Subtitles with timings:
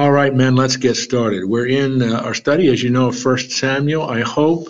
[0.00, 1.44] All right, men, let's get started.
[1.44, 4.04] We're in uh, our study, as you know, of First Samuel.
[4.04, 4.68] I hope,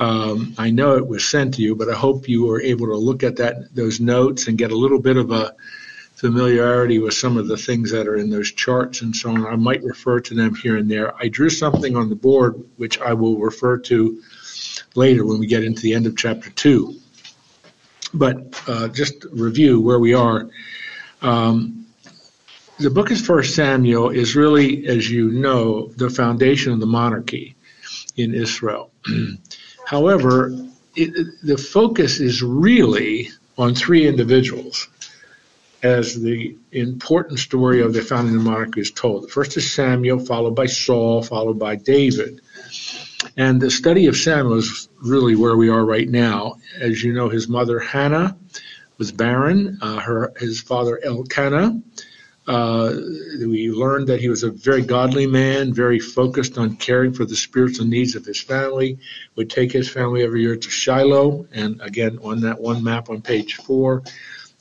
[0.00, 2.96] um, I know it was sent to you, but I hope you were able to
[2.96, 5.54] look at that those notes and get a little bit of a
[6.14, 9.46] familiarity with some of the things that are in those charts and so on.
[9.46, 11.14] I might refer to them here and there.
[11.22, 14.22] I drew something on the board, which I will refer to
[14.94, 16.94] later when we get into the end of chapter two.
[18.14, 20.48] But uh, just review where we are.
[21.20, 21.85] Um,
[22.78, 27.56] the book of First Samuel is really, as you know, the foundation of the monarchy
[28.16, 28.90] in Israel.
[29.86, 30.52] However,
[30.94, 34.88] it, the focus is really on three individuals
[35.82, 39.24] as the important story of the founding of the monarchy is told.
[39.24, 42.40] The first is Samuel, followed by Saul, followed by David.
[43.36, 46.56] And the study of Samuel is really where we are right now.
[46.78, 48.36] As you know, his mother Hannah
[48.98, 49.78] was barren.
[49.80, 51.80] Uh, her his father Elkanah
[52.46, 52.94] uh,
[53.40, 57.34] we learned that he was a very godly man, very focused on caring for the
[57.34, 58.98] spiritual needs of his family.
[59.34, 63.20] Would take his family every year to Shiloh, and again on that one map on
[63.20, 64.02] page four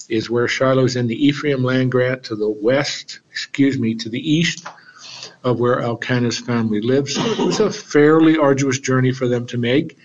[0.10, 4.10] is where Shiloh is in the Ephraim land grant to the west, excuse me, to
[4.10, 4.68] the east
[5.44, 7.16] of where Elkanah's family lives.
[7.18, 9.98] It was a fairly arduous journey for them to make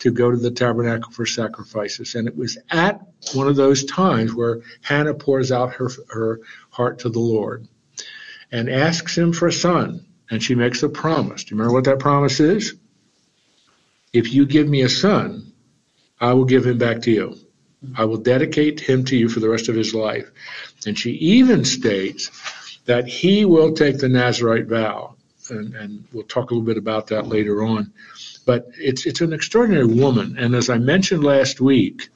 [0.00, 2.14] to go to the tabernacle for sacrifices.
[2.14, 3.00] And it was at
[3.34, 7.68] one of those times where Hannah pours out her, her heart to the Lord
[8.50, 10.06] and asks him for a son.
[10.30, 11.44] And she makes a promise.
[11.44, 12.74] Do you remember what that promise is?
[14.12, 15.52] If you give me a son,
[16.20, 17.36] I will give him back to you.
[17.96, 20.30] I will dedicate him to you for the rest of his life.
[20.86, 22.30] And she even states
[22.84, 25.16] that he will take the Nazarite vow.
[25.48, 27.92] And, and we'll talk a little bit about that later on.
[28.46, 32.08] But it's it's an extraordinary woman, and as I mentioned last week,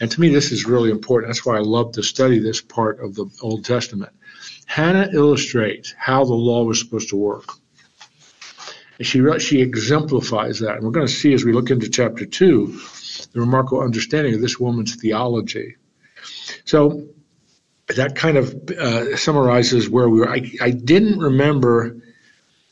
[0.00, 1.30] and to me this is really important.
[1.30, 4.12] That's why I love to study this part of the Old Testament.
[4.66, 7.48] Hannah illustrates how the law was supposed to work.
[8.98, 12.26] And she she exemplifies that, and we're going to see as we look into chapter
[12.26, 12.78] two
[13.32, 15.76] the remarkable understanding of this woman's theology.
[16.64, 17.08] So
[17.88, 20.28] that kind of uh, summarizes where we were.
[20.28, 22.00] I, I didn't remember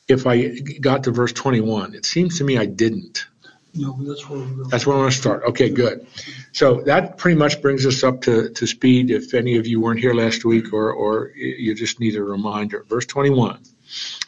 [0.08, 1.94] if I got to verse 21.
[1.94, 3.26] It seems to me I didn't.
[3.74, 5.44] No, that's where we're That's where I want to start.
[5.44, 6.06] Okay, good.
[6.52, 10.00] So that pretty much brings us up to, to speed if any of you weren't
[10.00, 12.84] here last week or, or you just need a reminder.
[12.88, 13.60] Verse 21.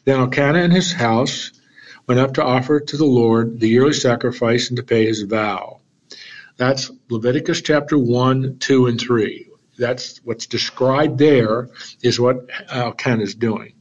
[0.04, 1.52] Then Elkanah and his house
[2.06, 5.80] went up to offer to the Lord the yearly sacrifice and to pay his vow.
[6.56, 9.48] That's Leviticus chapter 1, 2, and 3.
[9.76, 11.68] That's what's described there
[12.02, 13.74] is what Elkanah is doing.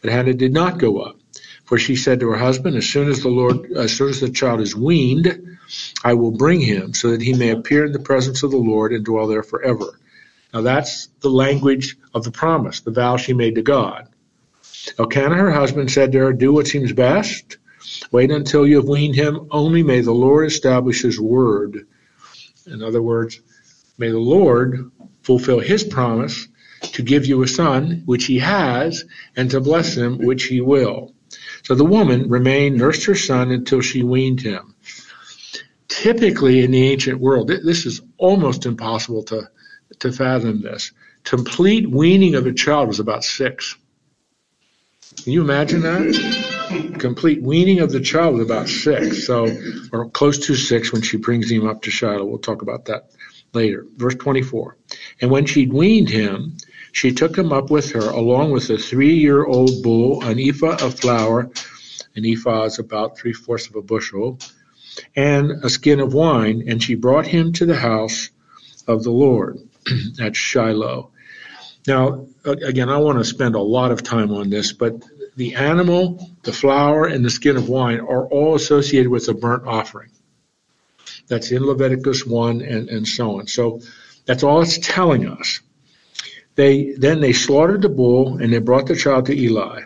[0.00, 1.18] But Hannah did not go up.
[1.64, 4.28] For she said to her husband, As soon as the Lord, as soon as the
[4.28, 5.58] child is weaned,
[6.04, 8.92] I will bring him, so that he may appear in the presence of the Lord
[8.92, 9.98] and dwell there forever.
[10.52, 14.08] Now that's the language of the promise, the vow she made to God.
[14.98, 17.56] Elkanah, her husband, said to her, Do what seems best.
[18.12, 19.48] Wait until you have weaned him.
[19.50, 21.86] Only may the Lord establish his word.
[22.66, 23.40] In other words,
[23.98, 24.90] may the Lord
[25.22, 26.46] fulfill his promise
[26.82, 29.04] to give you a son, which he has,
[29.36, 31.13] and to bless him, which he will.
[31.64, 34.74] So the woman remained, nursed her son until she weaned him.
[35.88, 39.48] Typically in the ancient world, this is almost impossible to,
[40.00, 40.92] to fathom this.
[41.24, 43.76] Complete weaning of a child was about six.
[45.22, 46.96] Can you imagine that?
[46.98, 49.46] Complete weaning of the child was about six, so
[49.92, 52.24] or close to six when she brings him up to Shiloh.
[52.24, 53.10] We'll talk about that
[53.54, 53.86] later.
[53.96, 54.76] Verse 24.
[55.20, 56.56] And when she'd weaned him,
[56.92, 61.50] she took him up with her, along with a three-year-old bull, an ephah of flour,
[62.14, 64.38] an ephah is about three-fourths of a bushel,
[65.16, 68.30] and a skin of wine, and she brought him to the house
[68.86, 69.58] of the Lord
[70.20, 71.10] at Shiloh.
[71.86, 75.04] Now, again, I want to spend a lot of time on this, but
[75.36, 79.66] the animal, the flour, and the skin of wine are all associated with a burnt
[79.66, 80.10] offering.
[81.28, 83.46] That's in Leviticus 1 and, and so on.
[83.46, 83.80] So
[84.26, 85.60] that's all it's telling us.
[86.54, 89.82] They then they slaughtered the bull and they brought the child to Eli.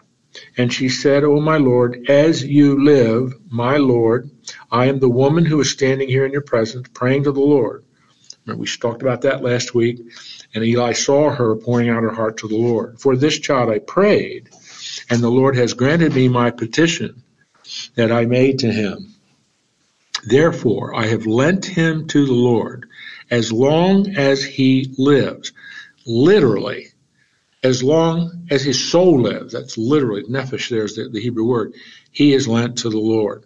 [0.56, 4.31] And she said, O my Lord, as you live, my Lord,
[4.70, 7.85] I am the woman who is standing here in your presence, praying to the Lord.
[8.44, 10.00] Remember, we talked about that last week.
[10.55, 12.99] And Eli saw her pouring out her heart to the Lord.
[13.00, 14.49] For this child I prayed,
[15.11, 17.23] and the Lord has granted me my petition
[17.94, 19.14] that I made to him.
[20.26, 22.88] Therefore, I have lent him to the Lord
[23.31, 25.53] as long as he lives
[26.06, 26.88] literally,
[27.62, 31.75] as long as his soul lives, that's literally, nephesh there's the, the Hebrew word,
[32.11, 33.44] he is lent to the Lord.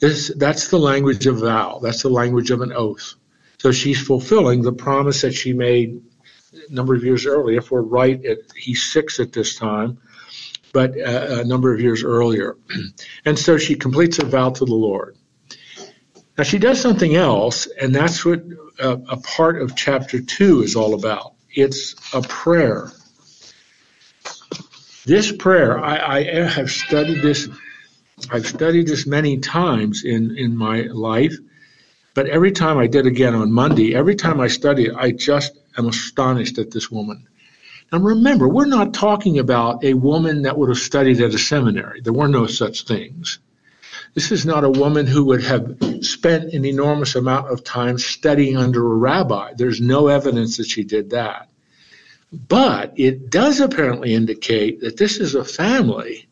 [0.00, 1.80] This, that's the language of vow.
[1.82, 3.14] That's the language of an oath.
[3.58, 6.02] So she's fulfilling the promise that she made
[6.68, 7.58] a number of years earlier.
[7.58, 9.98] If we're right, at, he's six at this time.
[10.72, 12.56] but uh, a number of years earlier.
[13.24, 15.16] and so she completes a vow to the Lord.
[16.40, 18.42] Now she does something else, and that's what
[18.78, 21.34] uh, a part of chapter 2 is all about.
[21.50, 22.90] It's a prayer.
[25.04, 27.46] This prayer, I, I have studied this.
[28.30, 31.34] I've studied this many times in, in my life,
[32.14, 35.52] but every time I did again on Monday, every time I study it, I just
[35.76, 37.28] am astonished at this woman.
[37.92, 42.00] Now remember, we're not talking about a woman that would have studied at a seminary.
[42.00, 43.40] There were no such things.
[44.14, 48.56] This is not a woman who would have spent an enormous amount of time studying
[48.56, 49.52] under a rabbi.
[49.56, 51.48] There's no evidence that she did that.
[52.32, 56.28] But it does apparently indicate that this is a family.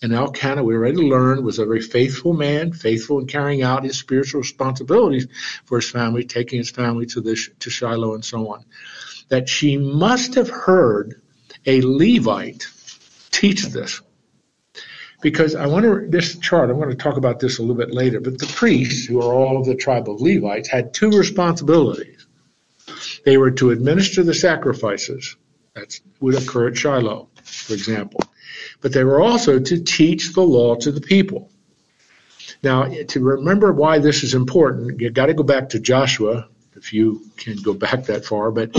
[0.00, 3.98] And Elkanah, we already learned, was a very faithful man, faithful in carrying out his
[3.98, 5.26] spiritual responsibilities
[5.64, 8.64] for his family, taking his family to, the, to Shiloh and so on.
[9.28, 11.20] That she must have heard
[11.66, 12.66] a Levite
[13.30, 14.00] teach this
[15.20, 16.70] because I want to this chart.
[16.70, 18.20] I'm going to talk about this a little bit later.
[18.20, 22.26] But the priests, who are all of the tribe of Levites, had two responsibilities.
[23.24, 25.36] They were to administer the sacrifices
[25.74, 28.20] that would occur at Shiloh, for example,
[28.80, 31.50] but they were also to teach the law to the people.
[32.62, 36.92] Now, to remember why this is important, you've got to go back to Joshua, if
[36.92, 38.50] you can go back that far.
[38.50, 38.76] But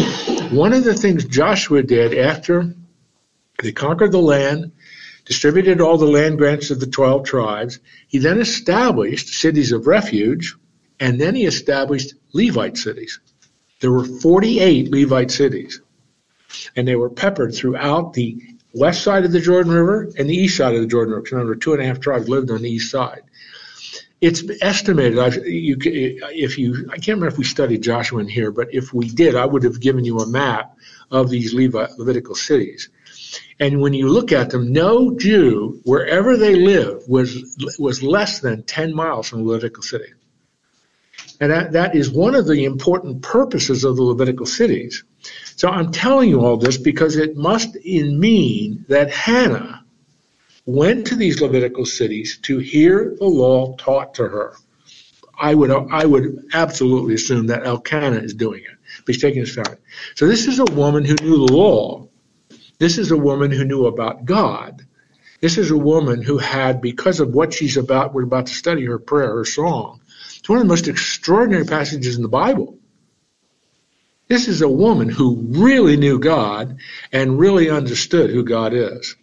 [0.51, 2.74] one of the things Joshua did after
[3.62, 4.71] they conquered the land,
[5.29, 7.79] distributed all the land grants of the 12 tribes.
[8.07, 10.55] He then established cities of refuge,
[10.99, 13.19] and then he established Levite cities.
[13.79, 15.81] There were 48 Levite cities,
[16.75, 18.41] and they were peppered throughout the
[18.73, 21.27] west side of the Jordan River and the east side of the Jordan River.
[21.31, 23.21] Remember, two and a half tribes lived on the east side.
[24.21, 25.45] It's estimated.
[25.45, 29.09] You, if you, I can't remember if we studied Joshua in here, but if we
[29.09, 30.75] did, I would have given you a map
[31.11, 32.89] of these Levi, Levitical cities.
[33.59, 38.63] And when you look at them, no Jew, wherever they live, was, was less than
[38.63, 40.13] 10 miles from Levitical city.
[41.41, 45.03] And that, that is one of the important purposes of the Levitical cities.
[45.55, 49.83] So I'm telling you all this because it must mean that Hannah
[50.65, 54.55] went to these Levitical cities to hear the law taught to her.
[55.39, 58.77] I would I would absolutely assume that Elkanah is doing it.
[59.05, 59.77] But he's taking his family.
[60.15, 62.08] So this is a woman who knew the law
[62.79, 64.85] this is a woman who knew about God.
[65.41, 68.85] This is a woman who had, because of what she's about, we're about to study
[68.85, 70.01] her prayer, her song.
[70.37, 72.77] It's one of the most extraordinary passages in the Bible.
[74.27, 76.77] This is a woman who really knew God
[77.11, 79.15] and really understood who God is.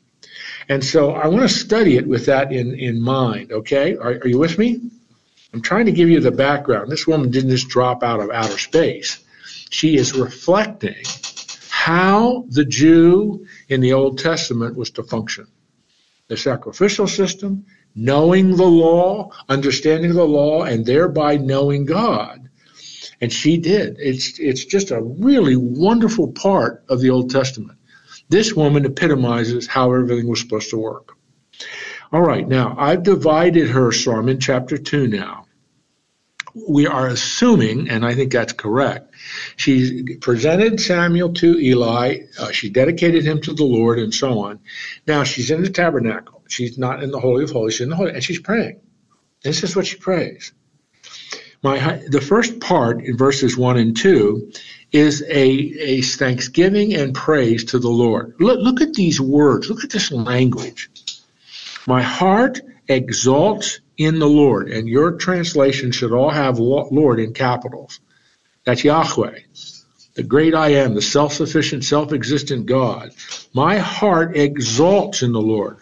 [0.68, 3.96] And so I want to study it with that in, in mind, okay?
[3.96, 4.80] Are, are you with me?
[5.54, 6.90] I'm trying to give you the background.
[6.90, 9.22] This woman didn't just drop out of outer space.
[9.70, 11.04] She is reflecting
[11.86, 15.46] how the Jew in the Old Testament was to function.
[16.26, 22.50] The sacrificial system, knowing the law, understanding the law, and thereby knowing God.
[23.20, 23.98] And she did.
[24.00, 27.78] It's, it's just a really wonderful part of the Old Testament.
[28.28, 31.16] This woman epitomizes how everything was supposed to work.
[32.12, 35.45] All right, now I've divided her, so I'm in chapter 2 now
[36.68, 39.12] we are assuming, and I think that's correct,
[39.56, 44.60] she presented Samuel to Eli, uh, she dedicated him to the Lord, and so on.
[45.06, 46.42] Now she's in the tabernacle.
[46.48, 48.80] She's not in the Holy of Holies, she's in the Holy, and she's praying.
[49.42, 50.52] This is what she prays.
[51.62, 54.52] My, the first part in verses 1 and 2
[54.92, 58.34] is a, a thanksgiving and praise to the Lord.
[58.38, 59.68] Look, look at these words.
[59.68, 60.90] Look at this language.
[61.86, 64.68] My heart exalts in the Lord.
[64.70, 68.00] And your translation should all have Lord in capitals.
[68.64, 69.38] That's Yahweh,
[70.14, 73.10] the great I am, the self sufficient, self existent God.
[73.52, 75.78] My heart exalts in the Lord.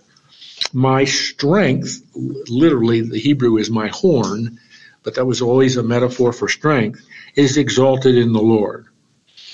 [0.73, 4.59] My strength, literally, the Hebrew is my horn,
[5.02, 7.04] but that was always a metaphor for strength,
[7.35, 8.87] is exalted in the Lord.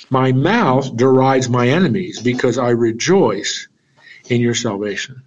[0.08, 3.68] My mouth derides my enemies because I rejoice
[4.28, 5.22] in your salvation.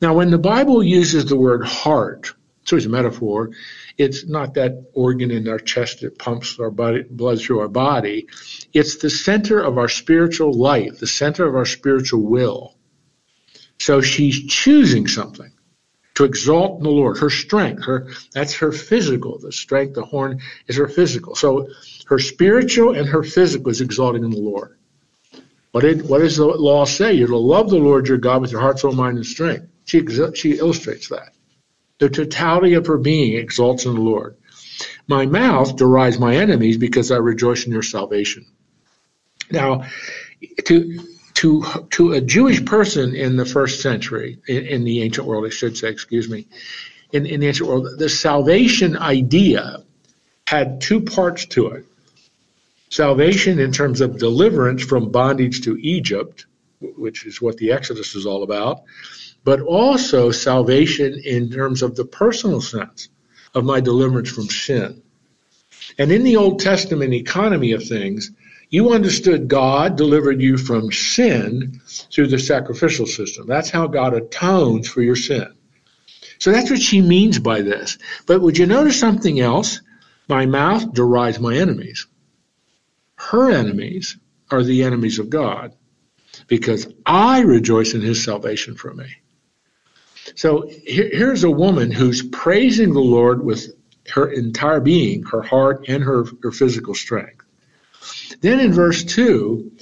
[0.00, 2.32] Now, when the Bible uses the word heart,
[2.68, 3.50] so it's a metaphor.
[3.96, 8.28] It's not that organ in our chest that pumps our body, blood through our body.
[8.74, 12.76] It's the center of our spiritual life, the center of our spiritual will.
[13.80, 15.50] So she's choosing something
[16.16, 17.16] to exalt in the Lord.
[17.16, 19.38] Her strength, her that's her physical.
[19.38, 21.36] The strength, the horn is her physical.
[21.36, 21.68] So
[22.08, 24.76] her spiritual and her physical is exalting in the Lord.
[25.72, 27.14] What, did, what does the law say?
[27.14, 29.68] You're to love the Lord your God with your heart, soul, mind, and strength.
[29.88, 30.04] She,
[30.34, 31.32] she illustrates that.
[31.98, 34.36] The totality of her being exalts in the Lord.
[35.06, 38.44] My mouth derides my enemies because I rejoice in your salvation.
[39.50, 39.86] Now,
[40.66, 41.00] to
[41.34, 45.50] to to a Jewish person in the first century, in, in the ancient world, I
[45.50, 46.46] should say, excuse me,
[47.12, 49.82] in, in the ancient world, the salvation idea
[50.46, 51.86] had two parts to it.
[52.90, 56.44] Salvation in terms of deliverance from bondage to Egypt,
[56.80, 58.82] which is what the Exodus is all about,
[59.44, 63.08] but also salvation in terms of the personal sense
[63.54, 65.02] of my deliverance from sin.
[65.98, 68.30] And in the Old Testament economy of things,
[68.70, 71.80] you understood God delivered you from sin
[72.12, 73.46] through the sacrificial system.
[73.46, 75.54] That's how God atones for your sin.
[76.38, 77.98] So that's what she means by this.
[78.26, 79.80] But would you notice something else?
[80.28, 82.06] My mouth derides my enemies.
[83.16, 84.16] Her enemies
[84.50, 85.74] are the enemies of God
[86.46, 89.06] because I rejoice in his salvation for me.
[90.38, 93.74] So here, here's a woman who's praising the Lord with
[94.10, 97.44] her entire being, her heart, and her, her physical strength.
[98.40, 99.72] Then in verse 2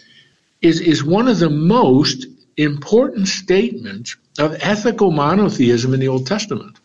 [0.63, 2.25] is, is one of the most
[2.57, 6.81] important statements of ethical monotheism in the Old Testament.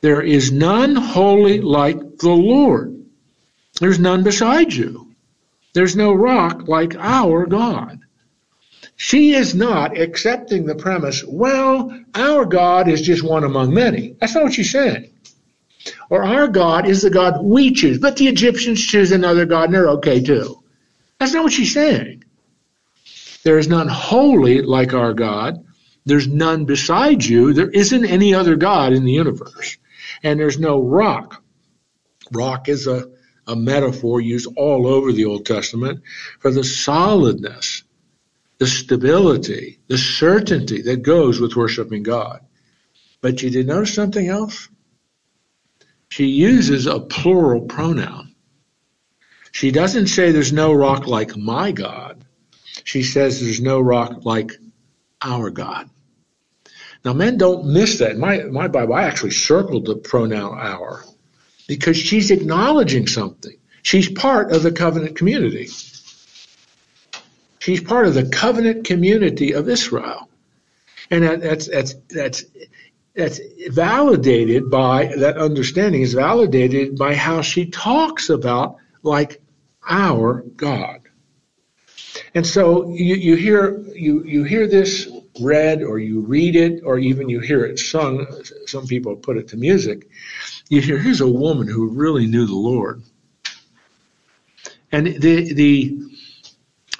[0.00, 3.04] There is none holy like the Lord.
[3.80, 5.12] There's none beside you.
[5.72, 7.98] There's no rock like our God.
[8.96, 14.16] She is not accepting the premise, well, our God is just one among many.
[14.18, 15.10] That's not what she's saying.
[16.08, 19.74] Or our God is the God we choose, but the Egyptians choose another God and
[19.74, 20.62] they're okay too.
[21.18, 22.24] That's not what she's saying.
[23.44, 25.64] There is none holy like our God.
[26.04, 27.52] There's none beside you.
[27.52, 29.76] There isn't any other God in the universe.
[30.22, 31.42] And there's no rock.
[32.32, 33.10] Rock is a,
[33.46, 36.02] a metaphor used all over the Old Testament
[36.40, 37.84] for the solidness,
[38.58, 42.40] the stability, the certainty that goes with worshiping God.
[43.20, 44.68] But you did notice something else?
[46.08, 48.34] She uses a plural pronoun.
[49.52, 52.26] She doesn't say there's no rock like my God
[52.86, 54.52] she says there's no rock like
[55.20, 55.90] our God.
[57.04, 58.16] Now, men don't miss that.
[58.16, 61.04] My, my Bible, I actually circled the pronoun our
[61.66, 63.56] because she's acknowledging something.
[63.82, 65.66] She's part of the covenant community.
[67.66, 70.30] She's part of the covenant community of Israel.
[71.10, 72.44] And that, that's, that's, that's,
[73.12, 79.42] that's validated by, that understanding is validated by how she talks about like
[79.84, 81.00] our God.
[82.36, 87.00] And so you, you hear you, you hear this read or you read it or
[87.00, 88.28] even you hear it sung.
[88.66, 90.08] Some people put it to music.
[90.68, 93.02] You hear here's a woman who really knew the Lord.
[94.92, 95.98] And the the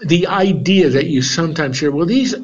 [0.04, 2.34] the idea that you sometimes hear, well, these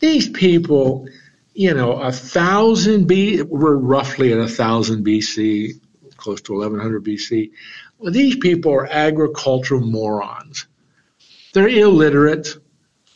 [0.00, 1.08] these people,
[1.54, 5.80] you know, a thousand B, we're roughly at a thousand BC,
[6.16, 7.50] close to 1100 BC.
[7.98, 10.66] Well, these people are agricultural morons.
[11.52, 12.48] They're illiterate.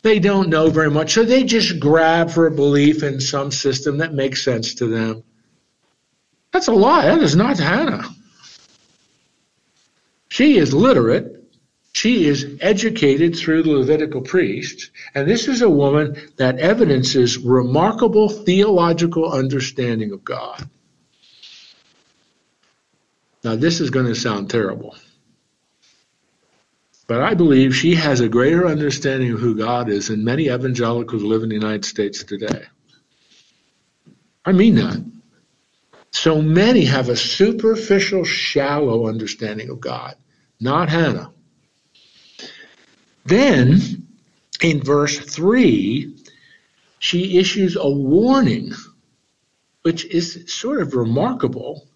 [0.01, 1.13] They don't know very much.
[1.13, 5.23] So they just grab for a belief in some system that makes sense to them.
[6.51, 7.05] That's a lie.
[7.05, 8.03] That is not Hannah.
[10.27, 11.42] She is literate.
[11.93, 14.89] She is educated through the Levitical priests.
[15.13, 20.67] And this is a woman that evidences remarkable theological understanding of God.
[23.43, 24.95] Now, this is going to sound terrible.
[27.07, 31.21] But I believe she has a greater understanding of who God is than many evangelicals
[31.21, 32.63] live in the United States today.
[34.45, 35.03] I mean that.
[36.11, 40.15] So many have a superficial, shallow understanding of God,
[40.59, 41.31] not Hannah.
[43.25, 44.07] Then,
[44.61, 46.15] in verse 3,
[46.99, 48.73] she issues a warning,
[49.81, 51.87] which is sort of remarkable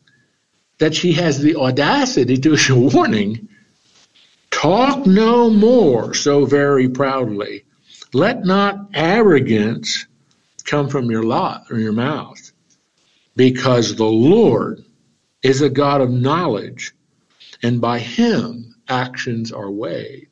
[0.79, 3.47] that she has the audacity to issue a warning
[4.51, 7.63] Talk no more so very proudly.
[8.11, 10.07] Let not arrogance
[10.63, 12.51] come from your lot or your mouth,
[13.35, 14.83] because the Lord
[15.43, 16.95] is a God of knowledge,
[17.61, 20.26] and by him actions are weighed.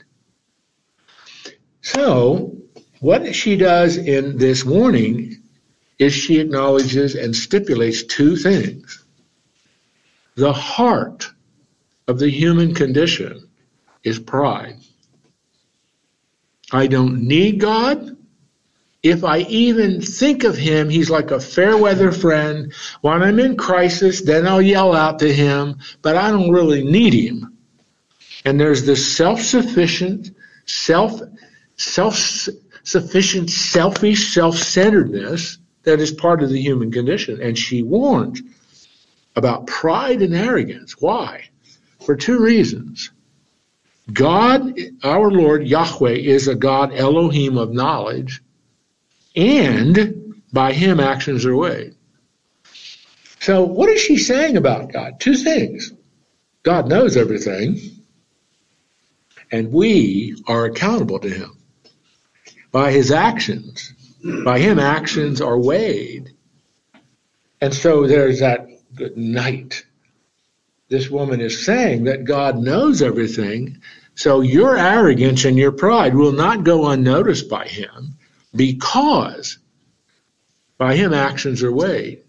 [1.85, 2.57] So,
[2.99, 5.43] what she does in this warning
[5.99, 9.05] is she acknowledges and stipulates two things.
[10.33, 11.29] The heart
[12.07, 13.49] of the human condition
[14.03, 14.77] is pride.
[16.71, 18.17] I don't need God.
[19.03, 22.73] If I even think of him, he's like a fair weather friend.
[23.01, 27.13] When I'm in crisis, then I'll yell out to him, but I don't really need
[27.13, 27.55] him.
[28.43, 30.31] And there's this self-sufficient,
[30.65, 31.21] self,
[31.77, 37.41] self-sufficient, selfish self-centeredness that is part of the human condition.
[37.41, 38.41] And she warns
[39.35, 40.95] about pride and arrogance.
[40.99, 41.49] Why?
[42.05, 43.11] For two reasons.
[44.11, 48.41] God, our Lord Yahweh, is a God Elohim of knowledge,
[49.35, 51.95] and by him actions are weighed.
[53.39, 55.19] So, what is she saying about God?
[55.19, 55.91] Two things
[56.63, 57.79] God knows everything,
[59.51, 61.51] and we are accountable to him.
[62.75, 63.93] By his actions,
[64.43, 66.33] by him, actions are weighed.
[67.61, 69.85] And so there's that good night.
[70.89, 73.81] This woman is saying that God knows everything,
[74.15, 78.17] so your arrogance and your pride will not go unnoticed by him
[78.53, 79.57] because
[80.77, 82.23] by him actions are weighed.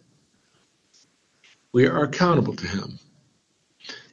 [1.73, 3.01] We are accountable to him.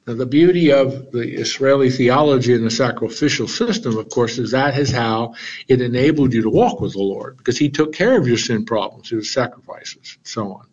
[0.06, 4.78] Now, the beauty of the Israeli theology and the sacrificial system, of course, is that
[4.78, 5.36] is how
[5.70, 8.66] it enabled you to walk with the Lord because He took care of your sin
[8.66, 10.68] problems through sacrifices and so on.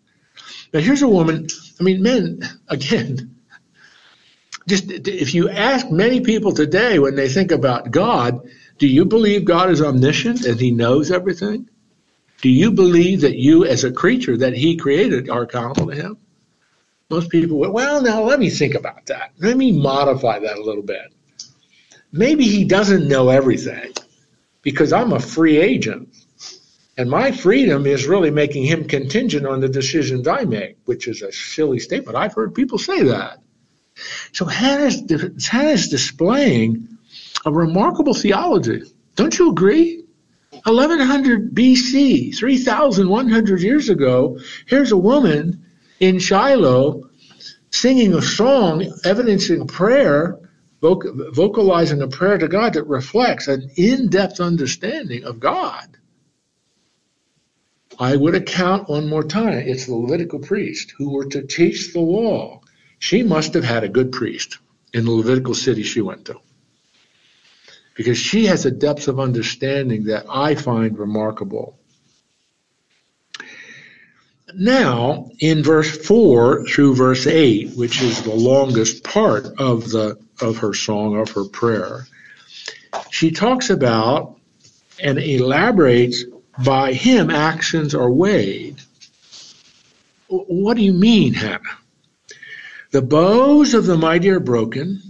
[0.72, 1.46] Now, here's a woman,
[1.78, 3.36] I mean, men, again,
[4.66, 9.44] just if you ask many people today when they think about God, do you believe
[9.44, 11.68] God is omniscient and He knows everything?
[12.42, 16.16] Do you believe that you, as a creature that He created, are accountable to Him?
[17.10, 19.32] Most people went, well, now let me think about that.
[19.38, 21.12] Let me modify that a little bit.
[22.12, 23.92] Maybe he doesn't know everything
[24.62, 26.08] because I'm a free agent.
[26.96, 31.22] And my freedom is really making him contingent on the decisions I make, which is
[31.22, 32.16] a silly statement.
[32.16, 33.38] I've heard people say that.
[34.32, 35.02] So Hannah's,
[35.46, 36.86] Hannah's displaying
[37.44, 38.82] a remarkable theology.
[39.16, 40.04] Don't you agree?
[40.64, 45.64] 1100 BC, 3,100 years ago, here's a woman
[46.00, 47.10] in Shiloh
[47.70, 50.38] singing a song, evidencing prayer,
[50.80, 55.96] vocalizing a prayer to God that reflects an in depth understanding of God.
[57.98, 62.00] I would account one more time it's the Levitical priest who were to teach the
[62.00, 62.62] law.
[62.98, 64.58] She must have had a good priest
[64.94, 66.40] in the Levitical city she went to.
[67.94, 71.78] Because she has a depth of understanding that I find remarkable.
[74.54, 80.58] Now, in verse 4 through verse 8, which is the longest part of the of
[80.58, 82.06] her song, of her prayer,
[83.10, 84.36] she talks about
[85.02, 86.24] and elaborates
[86.64, 88.76] by him actions are weighed.
[90.28, 91.78] What do you mean, Hannah?
[92.92, 95.00] The bows of the mighty are broken,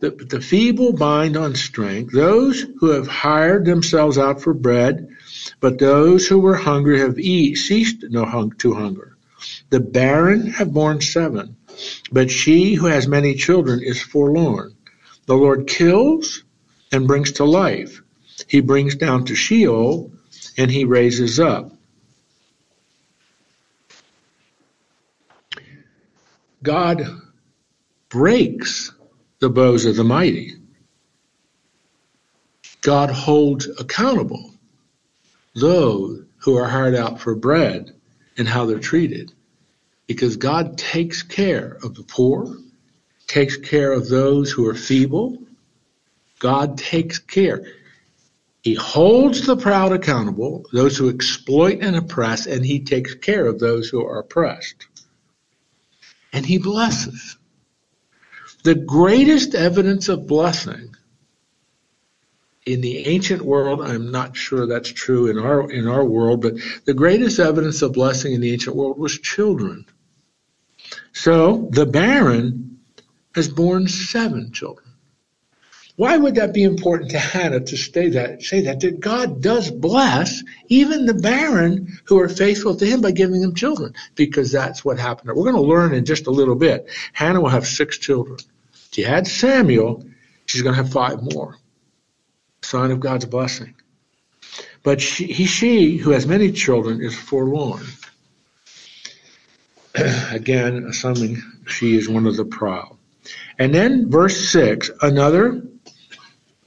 [0.00, 2.12] the, the feeble bind on strength.
[2.12, 5.08] Those who have hired themselves out for bread
[5.60, 9.16] but those who were hungry have eat, ceased no hung, to hunger.
[9.70, 11.56] The barren have borne seven,
[12.10, 14.74] but she who has many children is forlorn.
[15.26, 16.42] The Lord kills
[16.92, 18.02] and brings to life.
[18.46, 20.12] He brings down to Sheol
[20.56, 21.72] and he raises up.
[26.62, 27.06] God
[28.08, 28.92] breaks
[29.40, 30.54] the bows of the mighty.
[32.80, 34.53] God holds accountable
[35.54, 37.94] those who are hired out for bread
[38.36, 39.32] and how they're treated.
[40.06, 42.58] Because God takes care of the poor,
[43.26, 45.38] takes care of those who are feeble.
[46.38, 47.64] God takes care.
[48.62, 53.58] He holds the proud accountable, those who exploit and oppress, and he takes care of
[53.58, 54.86] those who are oppressed.
[56.32, 57.36] And he blesses.
[58.62, 60.96] The greatest evidence of blessing
[62.66, 66.54] in the ancient world, I'm not sure that's true in our in our world, but
[66.86, 69.84] the greatest evidence of blessing in the ancient world was children.
[71.12, 72.80] So the barren
[73.34, 74.86] has borne seven children.
[75.96, 78.42] Why would that be important to Hannah to say that?
[78.42, 83.12] Say that that God does bless even the barren who are faithful to Him by
[83.12, 85.28] giving them children, because that's what happened.
[85.28, 86.88] We're going to learn in just a little bit.
[87.12, 88.38] Hannah will have six children.
[88.90, 90.04] She had Samuel.
[90.46, 91.58] She's going to have five more
[92.64, 93.74] sign of God's blessing.
[94.82, 97.84] But she, he, she who has many children is forlorn.
[100.30, 102.96] Again, assuming she is one of the proud.
[103.58, 105.62] And then verse 6, another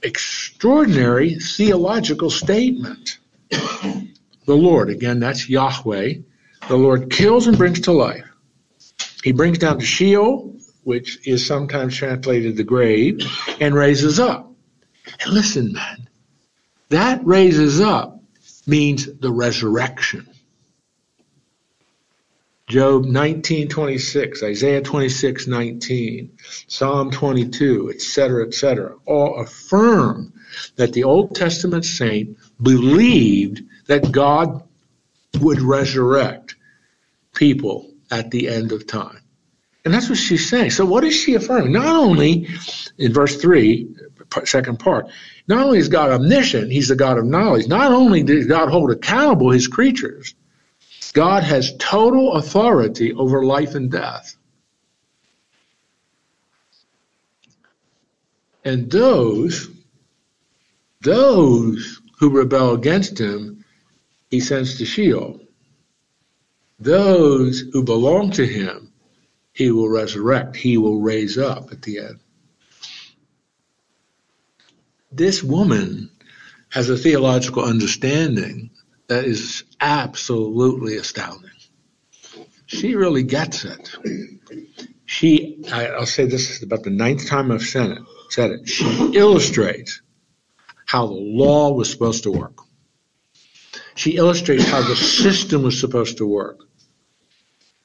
[0.02, 3.18] extraordinary theological statement.
[3.50, 4.06] the
[4.46, 6.14] Lord, again, that's Yahweh.
[6.68, 8.24] The Lord kills and brings to life.
[9.22, 13.20] He brings down to Sheol, which is sometimes translated the grave,
[13.60, 14.50] and raises up.
[15.20, 16.08] And listen, man,
[16.90, 18.20] that raises up
[18.66, 20.28] means the resurrection.
[22.68, 26.28] Job 19:26, Isaiah 26:19,
[26.66, 30.34] Psalm 22, etc., etc., all affirm
[30.76, 34.62] that the Old Testament saint believed that God
[35.40, 36.56] would resurrect
[37.34, 39.20] people at the end of time.
[39.84, 40.72] And that's what she's saying.
[40.72, 41.72] So what is she affirming?
[41.72, 42.48] Not only
[42.98, 43.88] in verse 3,
[44.44, 45.06] second part,
[45.46, 47.66] not only is God omniscient, he's the God of knowledge.
[47.66, 50.34] Not only does God hold accountable his creatures,
[51.12, 54.36] God has total authority over life and death.
[58.64, 59.68] And those,
[61.00, 63.64] those who rebel against him,
[64.30, 65.40] he sends to Sheol.
[66.78, 68.92] Those who belong to him,
[69.52, 70.54] he will resurrect.
[70.56, 72.20] He will raise up at the end.
[75.10, 76.10] This woman
[76.70, 78.70] has a theological understanding
[79.08, 81.50] that is absolutely astounding.
[82.66, 83.96] She really gets it.
[85.06, 88.68] She, I, will say this is about the ninth time I've said it, said it.
[88.68, 90.02] She illustrates
[90.84, 92.58] how the law was supposed to work.
[93.94, 96.60] She illustrates how the system was supposed to work.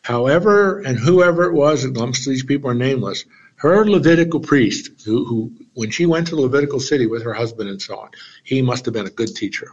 [0.04, 3.24] However, and whoever it was, and most these people are nameless,
[3.56, 7.70] her Levitical priest, who, who, when she went to the Levitical city with her husband
[7.70, 8.10] and so on,
[8.44, 9.72] he must have been a good teacher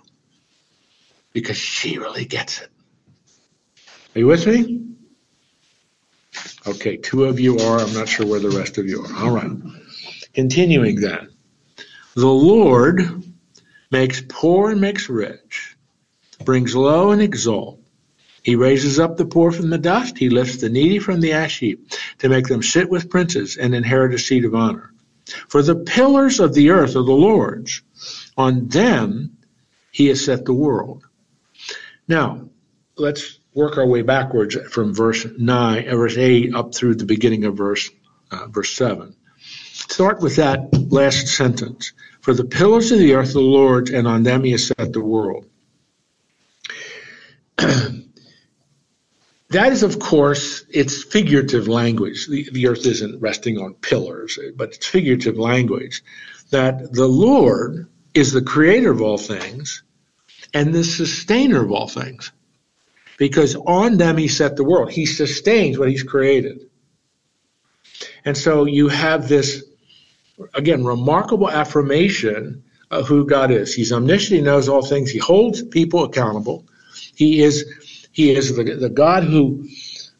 [1.33, 2.69] because she really gets it.
[4.15, 4.87] Are you with me?
[6.67, 7.81] Okay, two of you are.
[7.81, 9.25] I'm not sure where the rest of you are.
[9.25, 9.51] All right.
[10.35, 11.31] Continuing then.
[12.15, 13.25] The Lord
[13.91, 15.77] makes poor and makes rich,
[16.45, 17.80] brings low and exalts.
[18.43, 20.19] He raises up the poor from the dust.
[20.19, 23.75] He lifts the needy from the ash heap to make them sit with princes and
[23.75, 24.93] inherit a seat of honor.
[25.49, 27.83] For the pillars of the earth are the Lord's.
[28.37, 29.37] On them
[29.93, 31.05] he has set the world.
[32.09, 32.49] Now,
[32.97, 37.45] let's work our way backwards from verse 9, uh, verse 8 up through the beginning
[37.45, 37.91] of verse,
[38.31, 39.15] uh, verse 7.
[39.39, 41.93] Start with that last sentence.
[42.21, 44.93] For the pillars of the earth are the Lord's, and on them he has set
[44.93, 45.47] the world.
[49.51, 52.29] That is, of course, it's figurative language.
[52.29, 56.03] The, the earth isn't resting on pillars, but it's figurative language.
[56.51, 59.83] That the Lord is the creator of all things
[60.55, 62.31] and the sustainer of all things.
[63.19, 64.91] Because on them he set the world.
[64.91, 66.71] He sustains what he's created.
[68.25, 69.65] And so you have this,
[70.55, 73.75] again, remarkable affirmation of who God is.
[73.75, 76.67] He's omniscient, he knows all things, he holds people accountable.
[77.15, 77.65] He is
[78.13, 79.67] he is the, the God who,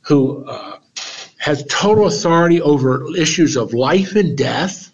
[0.03, 0.79] who uh,
[1.39, 4.93] has total authority over issues of life and death,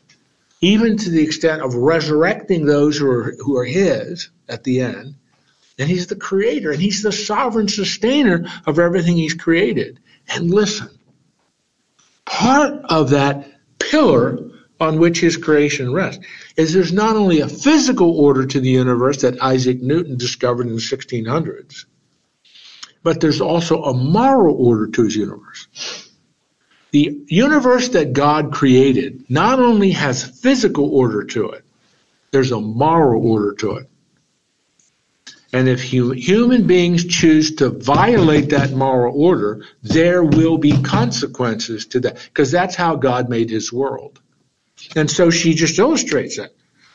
[0.60, 5.14] even to the extent of resurrecting those who are, who are His at the end.
[5.78, 10.00] And He's the creator, and He's the sovereign sustainer of everything He's created.
[10.28, 10.88] And listen,
[12.24, 13.46] part of that
[13.78, 14.38] pillar
[14.80, 16.24] on which his creation rests
[16.56, 20.74] is there's not only a physical order to the universe that Isaac Newton discovered in
[20.74, 21.86] the 1600s,
[23.02, 25.68] but there's also a moral order to his universe.
[26.90, 31.64] The universe that God created not only has physical order to it,
[32.30, 33.90] there's a moral order to it.
[35.52, 42.00] And if human beings choose to violate that moral order, there will be consequences to
[42.00, 44.20] that, because that's how God made his world.
[44.94, 46.50] And so she just illustrates that.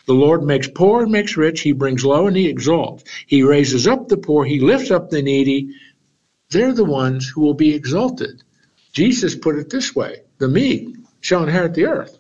[0.06, 1.62] The Lord makes poor and makes rich.
[1.62, 3.04] He brings low and he exalts.
[3.26, 4.46] He raises up the poor.
[4.46, 5.76] He lifts up the needy.
[6.52, 8.44] They're the ones who will be exalted.
[8.94, 12.18] Jesus put it this way the meek shall inherit the earth.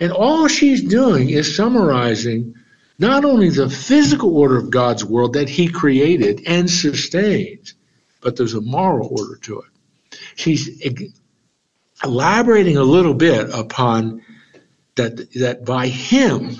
[0.00, 2.54] And all she's doing is summarizing
[2.98, 7.74] not only the physical order of God's world that He created and sustains,
[8.20, 10.18] but there's a moral order to it.
[10.36, 10.82] She's
[12.02, 14.22] elaborating a little bit upon
[14.96, 16.56] that, that by Him,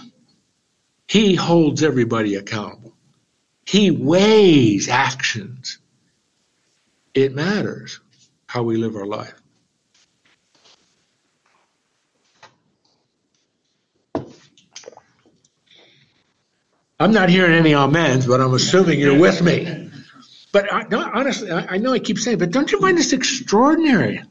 [1.07, 2.84] He holds everybody accountable.
[3.67, 5.79] He weighs actions.
[7.15, 8.01] It matters
[8.47, 9.35] how we live our life.
[17.01, 19.91] I'm not hearing any amens, but I'm assuming you're with me.
[20.53, 23.13] But I, no, honestly, I, I know I keep saying, but don't you find this
[23.13, 24.23] extraordinary?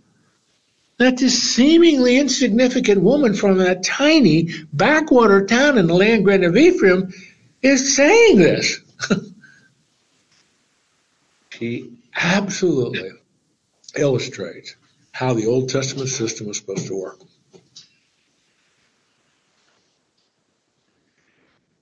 [0.98, 6.56] That this seemingly insignificant woman from that tiny backwater town in the land grant of
[6.56, 7.14] Ephraim
[7.62, 8.80] is saying this.
[11.50, 13.12] she absolutely
[13.96, 14.76] illustrates
[15.12, 17.20] how the Old Testament system was supposed to work.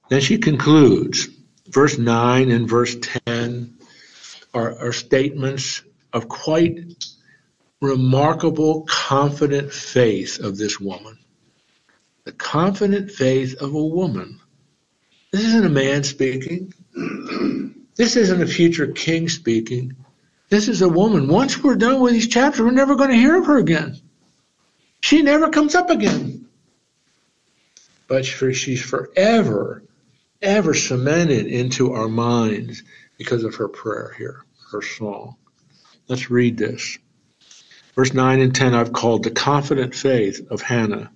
[0.09, 1.29] Then she concludes.
[1.67, 3.77] Verse 9 and verse 10
[4.53, 7.05] are, are statements of quite
[7.79, 11.17] remarkable, confident faith of this woman.
[12.25, 14.41] The confident faith of a woman.
[15.31, 16.73] This isn't a man speaking.
[17.95, 19.95] This isn't a future king speaking.
[20.49, 21.27] This is a woman.
[21.27, 23.95] Once we're done with these chapters, we're never going to hear of her again.
[25.01, 26.47] She never comes up again.
[28.07, 29.83] But she's forever,
[30.41, 32.81] ever cemented into our minds
[33.17, 35.35] because of her prayer here, her song.
[36.07, 36.97] Let's read this.
[37.95, 41.11] Verse 9 and 10 I've called the confident faith of Hannah.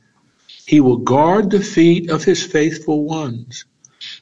[0.65, 3.65] He will guard the feet of his faithful ones,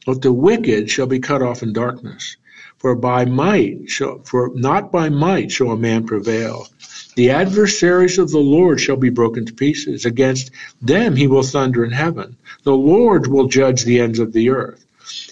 [0.06, 2.38] but the wicked shall be cut off in darkness.
[2.78, 6.67] For by might shall, for not by might shall a man prevail.
[7.15, 10.06] The adversaries of the Lord shall be broken to pieces.
[10.06, 12.36] Against them he will thunder in heaven.
[12.63, 14.86] The Lord will judge the ends of the earth.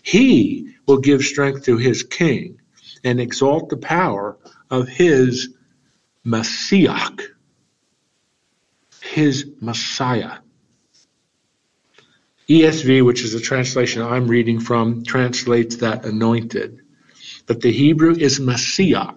[0.03, 2.59] He will give strength to his king
[3.03, 4.37] and exalt the power
[4.69, 5.49] of his
[6.23, 7.09] Messiah,
[9.01, 10.37] his Messiah.
[12.51, 16.81] ESV, which is the translation I'm reading from, translates that anointed.
[17.45, 19.13] But the Hebrew is Messiah,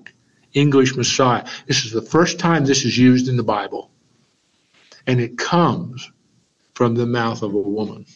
[0.53, 1.45] English Messiah.
[1.67, 3.91] This is the first time this is used in the Bible.
[5.07, 6.09] And it comes
[6.75, 8.07] from the mouth of a woman.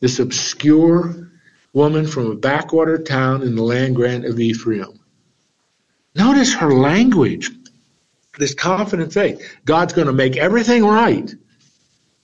[0.00, 1.30] This obscure
[1.72, 4.98] woman from a backwater town in the land grant of Ephraim.
[6.16, 7.50] Notice her language,
[8.38, 9.40] this confident faith.
[9.64, 11.32] God's going to make everything right.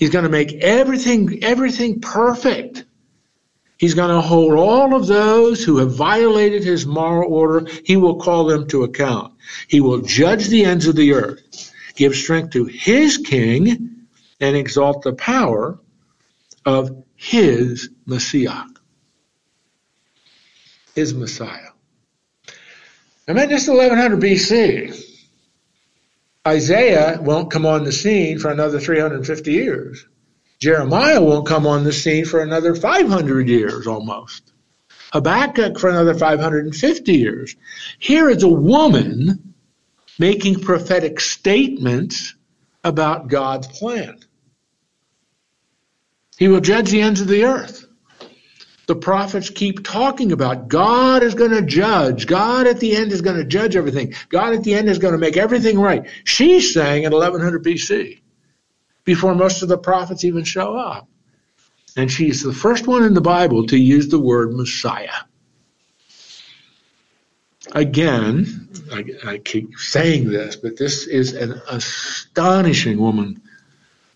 [0.05, 2.85] He's going to make everything everything perfect.
[3.79, 8.17] He's going to hold all of those who have violated his moral order, he will
[8.17, 9.33] call them to account.
[9.67, 14.05] He will judge the ends of the earth, give strength to his king,
[14.41, 15.79] and exalt the power
[16.67, 18.65] of his Messiah.
[20.95, 21.71] His Messiah.
[23.27, 25.14] I mean, just 1100 BC.
[26.47, 30.07] Isaiah won't come on the scene for another 350 years.
[30.61, 34.53] Jeremiah won't come on the scene for another 500 years almost.
[35.13, 37.57] Habakkuk for another 550 years.
[37.99, 39.55] Here is a woman
[40.19, 42.35] making prophetic statements
[42.83, 44.19] about God's plan.
[46.37, 47.84] He will judge the ends of the earth.
[48.87, 52.27] The prophets keep talking about God is going to judge.
[52.27, 54.15] God at the end is going to judge everything.
[54.29, 56.07] God at the end is going to make everything right.
[56.25, 58.21] She's saying in 1100 BC
[59.05, 61.09] before most of the prophets even show up.
[61.97, 65.23] And she's the first one in the Bible to use the word Messiah.
[67.73, 73.41] Again, I, I keep saying this, but this is an astonishing woman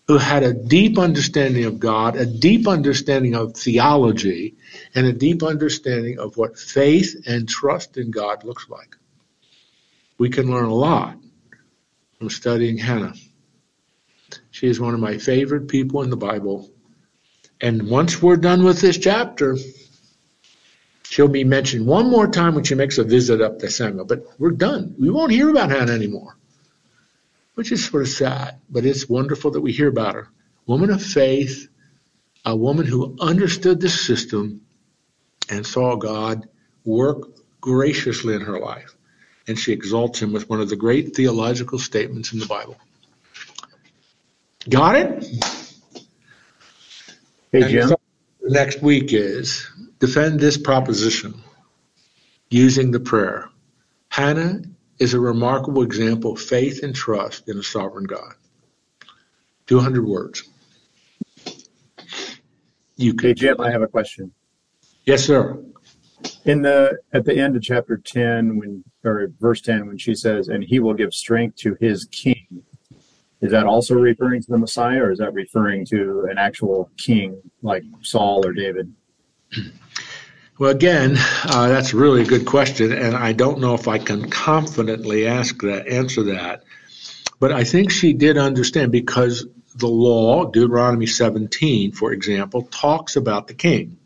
[0.09, 4.55] who had a deep understanding of God, a deep understanding of theology,
[4.95, 8.97] and a deep understanding of what faith and trust in God looks like.
[10.17, 11.15] We can learn a lot
[12.17, 13.13] from studying Hannah.
[14.49, 16.71] She is one of my favorite people in the Bible.
[17.61, 19.57] And once we're done with this chapter,
[21.03, 24.05] she'll be mentioned one more time when she makes a visit up to Samuel.
[24.05, 24.95] But we're done.
[24.97, 26.35] We won't hear about Hannah anymore,
[27.59, 28.57] which is sort of sad.
[28.69, 30.29] But it's wonderful that we hear about her.
[30.65, 31.67] Woman of faith,
[32.45, 34.61] a woman who understood the system
[35.49, 36.47] and saw God
[36.85, 37.17] work
[37.59, 38.95] graciously in her life.
[39.45, 42.77] And she exalts him with one of the great theological statements in the Bible.
[44.69, 45.25] Got it?
[47.51, 47.93] Hey, Jim.
[48.41, 49.69] Next week is
[49.99, 51.41] defend this proposition
[52.49, 53.49] using the prayer.
[54.07, 54.61] Hannah
[54.99, 58.33] is a remarkable example of faith and trust in a sovereign God.
[59.67, 60.43] 200 words.
[62.95, 63.29] You can.
[63.29, 64.31] Hey, Jim, I have a question.
[65.05, 65.63] Yes, sir.
[66.45, 70.49] In the at the end of chapter 10 when or verse 10 when she says
[70.49, 72.63] and he will give strength to his king
[73.41, 77.41] is that also referring to the Messiah, or is that referring to an actual king
[77.61, 78.93] like Saul or David?
[80.59, 84.29] Well, again, uh, that's a really good question, and I don't know if I can
[84.29, 86.63] confidently ask that, answer that.
[87.39, 93.47] But I think she did understand because the law, Deuteronomy 17, for example, talks about
[93.47, 93.99] the king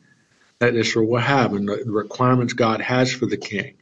[0.60, 3.74] that Israel will have and the requirements God has for the king.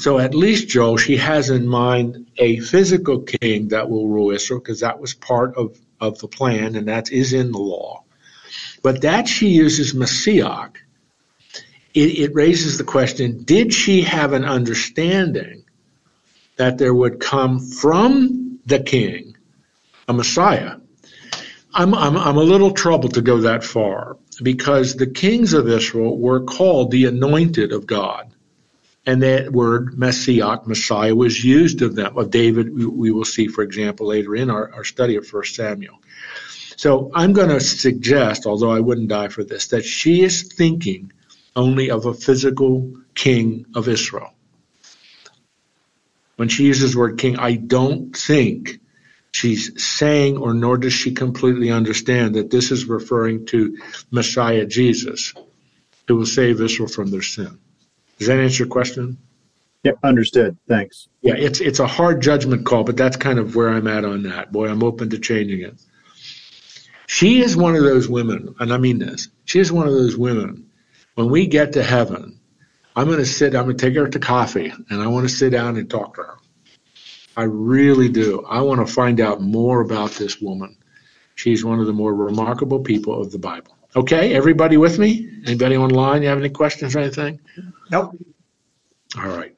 [0.00, 4.58] So at least, Joe, she has in mind a physical king that will rule Israel
[4.58, 8.02] because that was part of, of the plan and that is in the law.
[8.82, 10.70] But that she uses Messiah,
[11.94, 15.64] it, it raises the question did she have an understanding
[16.56, 19.36] that there would come from the king
[20.08, 20.76] a Messiah?
[21.72, 26.16] I'm, I'm, I'm a little troubled to go that far because the kings of Israel
[26.16, 28.32] were called the anointed of God
[29.06, 32.16] and that word Messiah, Messiah, was used of them.
[32.16, 36.00] Of David, we will see, for example, later in our, our study of 1 Samuel.
[36.76, 41.12] So I'm going to suggest, although I wouldn't die for this, that she is thinking
[41.56, 44.30] only of a physical king of Israel.
[46.36, 48.80] when she uses the word king, I don't think
[49.32, 53.78] she's saying, or nor does she completely understand that this is referring to
[54.10, 55.34] Messiah Jesus,
[56.08, 57.58] who will save Israel from their sin.
[58.18, 59.18] Does that answer your question?
[59.84, 60.58] Yeah, understood.
[60.68, 61.08] Thanks.
[61.22, 64.24] Yeah, it's it's a hard judgment call, but that's kind of where I'm at on
[64.24, 64.52] that.
[64.52, 65.74] Boy, I'm open to changing it.
[67.06, 69.28] She is one of those women, and I mean this.
[69.44, 70.70] She is one of those women.
[71.14, 72.40] When we get to heaven,
[72.96, 73.54] I'm going to sit.
[73.54, 76.14] I'm going to take her to coffee, and I want to sit down and talk
[76.14, 76.36] to her.
[77.36, 78.44] I really do.
[78.48, 80.76] I want to find out more about this woman.
[81.34, 83.76] She's one of the more remarkable people of the Bible.
[83.96, 85.30] Okay, everybody with me?
[85.46, 86.22] Anybody online?
[86.22, 87.40] You have any questions or anything?
[87.90, 88.16] Nope.
[89.18, 89.54] All right.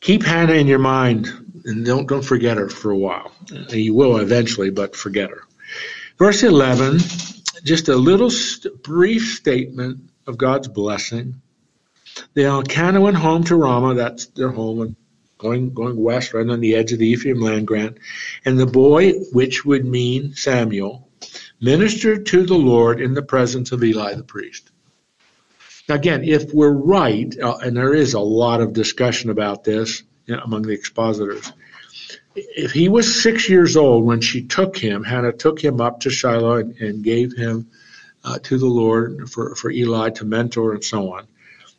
[0.00, 1.26] Keep Hannah in your mind
[1.64, 3.32] and don't don't forget her for a while.
[3.68, 5.42] You will eventually, but forget her.
[6.18, 6.98] Verse 11,
[7.64, 11.40] just a little st- brief statement of God's blessing.
[12.34, 14.94] The Elkanah went home to Ramah, that's their home,
[15.38, 17.98] going going west, right on the edge of the Ephraim land grant.
[18.44, 21.08] And the boy, which would mean Samuel,
[21.60, 24.70] ministered to the Lord in the presence of Eli the priest.
[25.88, 30.02] Now, again, if we're right, uh, and there is a lot of discussion about this
[30.26, 31.50] you know, among the expositors,
[32.34, 36.10] if he was six years old when she took him, Hannah took him up to
[36.10, 37.70] Shiloh and, and gave him
[38.24, 41.26] uh, to the Lord for, for Eli to mentor and so on,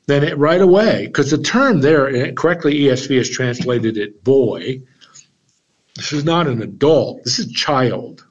[0.08, 4.82] then it right away, because the term there, correctly ESV has translated it boy.
[5.96, 8.26] This is not an adult, this is child.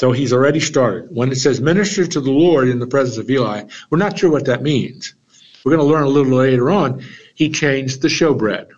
[0.00, 1.08] So he's already started.
[1.10, 4.30] When it says minister to the Lord in the presence of Eli, we're not sure
[4.30, 5.14] what that means.
[5.62, 7.04] We're going to learn a little later on.
[7.34, 8.68] He changed the showbread.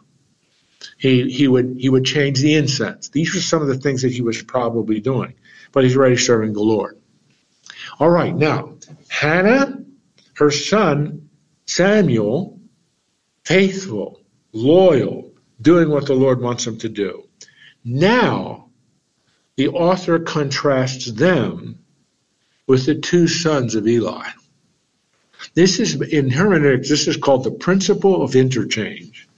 [0.98, 3.08] He, he would he would change the incense.
[3.08, 5.34] These were some of the things that he was probably doing.
[5.72, 7.00] But he's already serving the Lord.
[7.98, 8.74] All right, now
[9.08, 9.78] Hannah,
[10.34, 11.28] her son
[11.66, 12.60] Samuel,
[13.44, 14.20] faithful,
[14.52, 17.28] loyal, doing what the Lord wants him to do.
[17.84, 18.70] Now
[19.56, 21.78] the author contrasts them
[22.66, 24.28] with the two sons of Eli.
[25.54, 29.28] This is in hermeneutics, this is called the principle of interchange.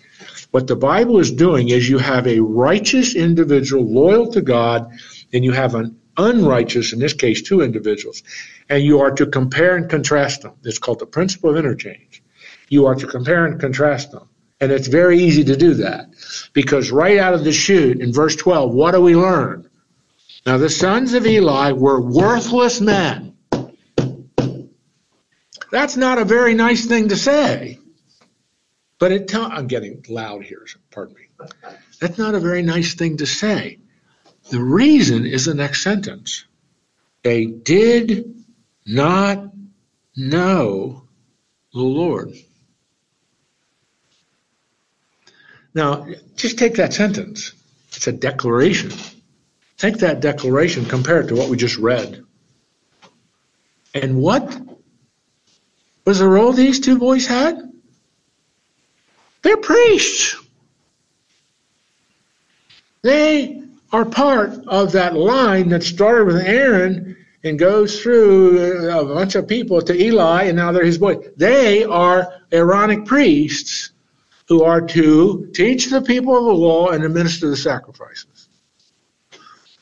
[0.50, 4.92] What the Bible is doing is you have a righteous individual loyal to God,
[5.32, 8.22] and you have an unrighteous, in this case, two individuals,
[8.68, 10.53] and you are to compare and contrast them.
[10.64, 12.22] It's called the principle of interchange.
[12.68, 14.29] You are to compare and contrast them.
[14.61, 16.14] And it's very easy to do that
[16.53, 19.68] because right out of the chute in verse 12, what do we learn?
[20.46, 23.37] Now, the sons of Eli were worthless men.
[25.70, 27.79] That's not a very nice thing to say.
[28.98, 31.48] But it tell, I'm getting loud here, pardon me.
[32.00, 33.79] That's not a very nice thing to say.
[34.54, 36.44] The reason is the next sentence.
[37.24, 38.36] They did
[38.86, 39.50] not
[40.16, 41.02] know
[41.72, 42.32] the Lord.
[45.74, 47.50] Now, just take that sentence.
[47.96, 48.92] It's a declaration.
[49.76, 52.22] Take that declaration, compare it to what we just read.
[53.92, 54.56] And what
[56.06, 57.58] was the role these two boys had?
[59.42, 60.36] They're priests.
[63.02, 63.63] They
[63.94, 69.37] are part of that line that started with Aaron and goes through uh, a bunch
[69.37, 71.24] of people to Eli, and now they're his boys.
[71.37, 73.92] They are Aaronic priests
[74.48, 78.48] who are to teach the people of the law and administer the sacrifices.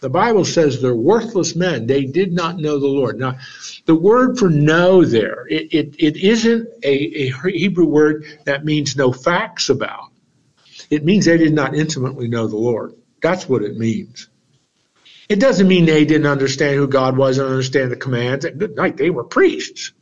[0.01, 1.87] The Bible says they're worthless men.
[1.87, 3.19] They did not know the Lord.
[3.19, 3.39] Now,
[3.87, 8.95] the word for know there, it, it, it isn't a, a Hebrew word that means
[8.95, 10.11] know facts about.
[10.91, 12.95] It means they did not intimately know the Lord.
[13.23, 14.29] That's what it means.
[15.29, 18.45] It doesn't mean they didn't understand who God was and understand the commands.
[18.45, 19.93] Good night, they were priests.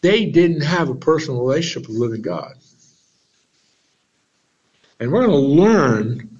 [0.00, 2.54] They didn't have a personal relationship with living God.
[4.98, 6.38] And we're going to learn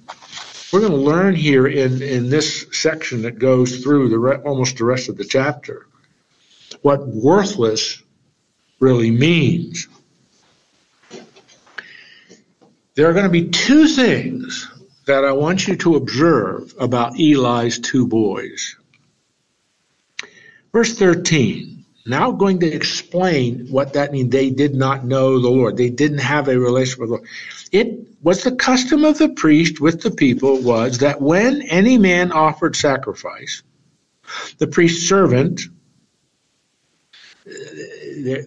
[0.71, 4.77] we're going to learn here in, in this section that goes through the re- almost
[4.77, 5.85] the rest of the chapter
[6.81, 8.01] what worthless
[8.79, 9.87] really means.
[12.95, 14.70] There are going to be two things
[15.05, 18.75] that I want you to observe about Eli's two boys.
[20.71, 21.85] Verse 13.
[22.05, 24.31] Now going to explain what that means.
[24.31, 25.77] They did not know the Lord.
[25.77, 27.27] They didn't have a relationship with the Lord.
[27.71, 32.31] It was the custom of the priest with the people was that when any man
[32.31, 33.61] offered sacrifice,
[34.57, 35.61] the priest's servant,
[37.47, 37.51] uh,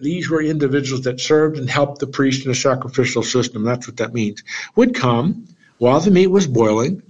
[0.01, 3.97] these were individuals that served and helped the priest in a sacrificial system, that's what
[3.97, 4.43] that means,
[4.75, 5.47] would come
[5.85, 7.03] while the meat was boiling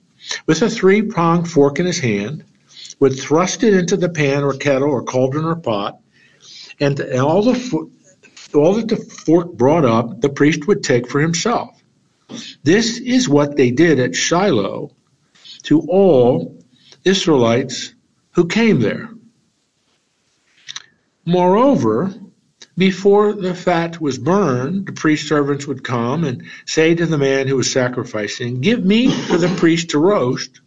[0.47, 2.43] with a three pronged fork in his hand,
[2.99, 6.01] would thrust it into the pan or kettle or cauldron or pot,
[6.81, 7.89] and all the
[8.53, 11.81] all that the fork brought up, the priest would take for himself.
[12.63, 14.91] This is what they did at Shiloh
[15.63, 16.61] to all
[17.05, 17.93] Israelites
[18.31, 19.09] who came there.
[21.23, 22.13] Moreover,
[22.77, 27.47] before the fat was burned, the priest servants would come and say to the man
[27.47, 30.59] who was sacrificing, Give meat for the priest to roast,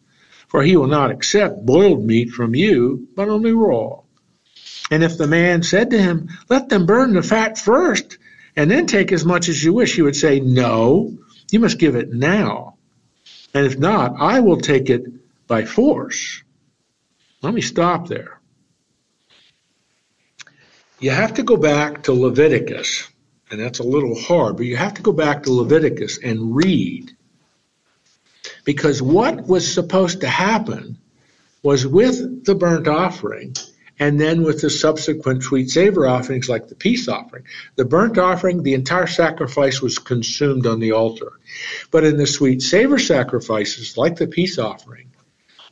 [0.49, 4.01] for he will not accept boiled meat from you, but only raw.
[4.91, 8.17] And if the man said to him, Let them burn the fat first,
[8.57, 11.19] and then take as much as you wish, he would say, No,
[11.51, 12.77] you must give it now.
[13.53, 15.05] And if not, I will take it
[15.47, 16.43] by force.
[17.43, 18.38] Let me stop there.
[21.01, 23.09] You have to go back to Leviticus,
[23.51, 27.13] and that's a little hard, but you have to go back to Leviticus and read.
[28.65, 30.99] Because what was supposed to happen
[31.63, 33.55] was with the burnt offering,
[34.01, 37.45] and then with the subsequent sweet savor offerings like the peace offering.
[37.77, 41.33] The burnt offering, the entire sacrifice was consumed on the altar.
[41.91, 45.08] But in the sweet savor sacrifices, like the peace offering,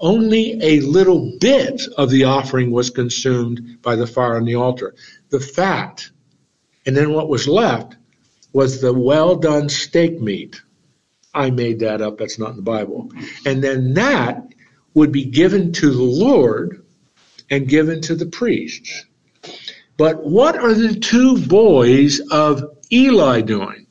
[0.01, 4.95] only a little bit of the offering was consumed by the fire on the altar.
[5.31, 6.09] The fat,
[6.85, 7.97] and then what was left
[8.53, 10.61] was the well done steak meat.
[11.35, 13.11] I made that up, that's not in the Bible.
[13.45, 14.43] And then that
[14.95, 16.83] would be given to the Lord
[17.51, 19.05] and given to the priests.
[19.99, 23.86] But what are the two boys of Eli doing?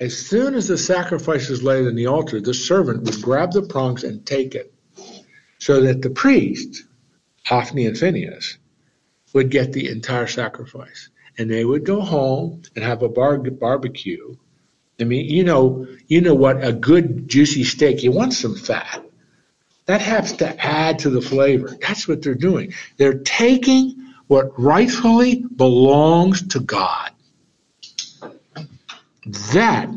[0.00, 3.62] As soon as the sacrifice is laid on the altar, the servant would grab the
[3.62, 4.74] prongs and take it,
[5.58, 6.84] so that the priest,
[7.44, 8.58] Hophni and Phinehas,
[9.32, 11.10] would get the entire sacrifice.
[11.38, 14.36] And they would go home and have a bar- barbecue.
[15.00, 18.02] I mean, you know, you know what a good juicy steak.
[18.02, 19.04] You want some fat.
[19.86, 21.76] That has to add to the flavor.
[21.80, 22.72] That's what they're doing.
[22.96, 27.10] They're taking what rightfully belongs to God.
[29.26, 29.88] That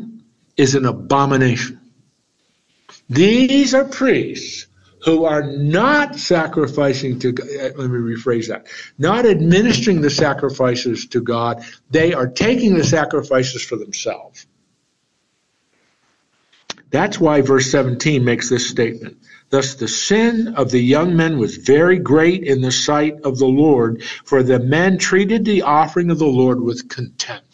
[0.56, 1.80] is an abomination.
[3.08, 4.66] These are priests
[5.04, 7.46] who are not sacrificing to God.
[7.48, 8.66] Uh, let me rephrase that.
[8.98, 11.64] Not administering the sacrifices to God.
[11.90, 14.46] They are taking the sacrifices for themselves.
[16.90, 19.18] That's why verse 17 makes this statement.
[19.50, 23.46] Thus the sin of the young men was very great in the sight of the
[23.46, 27.47] Lord, for the men treated the offering of the Lord with contempt.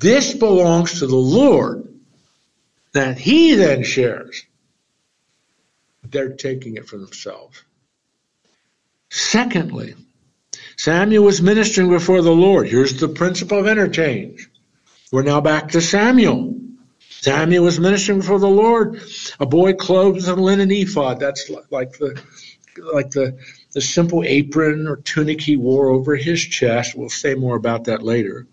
[0.00, 1.88] This belongs to the Lord,
[2.92, 4.44] that he then shares.
[6.04, 7.62] They're taking it for themselves.
[9.10, 9.94] Secondly,
[10.76, 12.68] Samuel was ministering before the Lord.
[12.68, 14.48] Here's the principle of interchange.
[15.10, 16.54] We're now back to Samuel.
[17.08, 19.02] Samuel was ministering before the Lord.
[19.40, 21.18] A boy clothed in linen ephod.
[21.18, 22.22] That's like the
[22.92, 23.38] like the
[23.72, 26.96] the simple apron or tunic he wore over his chest.
[26.96, 28.46] We'll say more about that later.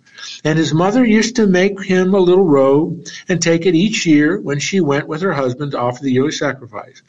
[0.43, 4.39] And his mother used to make him a little robe and take it each year
[4.39, 7.01] when she went with her husband to offer the yearly sacrifice.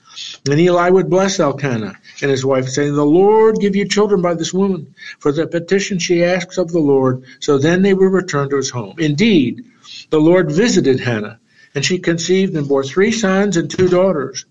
[0.48, 4.34] And Eli would bless Elkanah and his wife, saying, The Lord give you children by
[4.34, 7.24] this woman, for the petition she asks of the Lord.
[7.40, 8.96] So then they would return to his home.
[8.98, 9.64] Indeed,
[10.10, 11.40] the Lord visited Hannah
[11.76, 14.46] and she conceived and bore three sons and two daughters.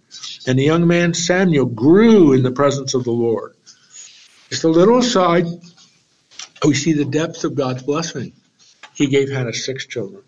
[0.45, 3.55] And the young man Samuel grew in the presence of the Lord.
[4.51, 5.47] Just a little aside,
[6.63, 8.33] we see the depth of God's blessing.
[8.95, 10.23] He gave Hannah six children.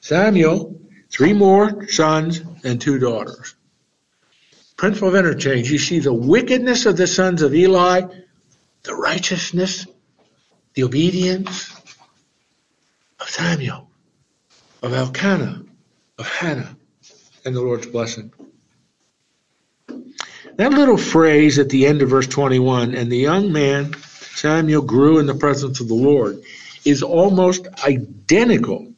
[0.00, 0.80] Samuel,
[1.10, 3.54] three more sons and two daughters.
[4.76, 5.70] Principle of interchange.
[5.70, 8.02] You see the wickedness of the sons of Eli,
[8.82, 9.86] the righteousness,
[10.74, 11.72] the obedience
[13.20, 13.88] of Samuel
[14.84, 15.62] of Elkanah,
[16.18, 16.76] of Hannah,
[17.46, 18.30] and the Lord's blessing.
[20.56, 23.94] That little phrase at the end of verse 21, and the young man,
[24.34, 26.42] Samuel, grew in the presence of the Lord,
[26.84, 28.92] is almost identical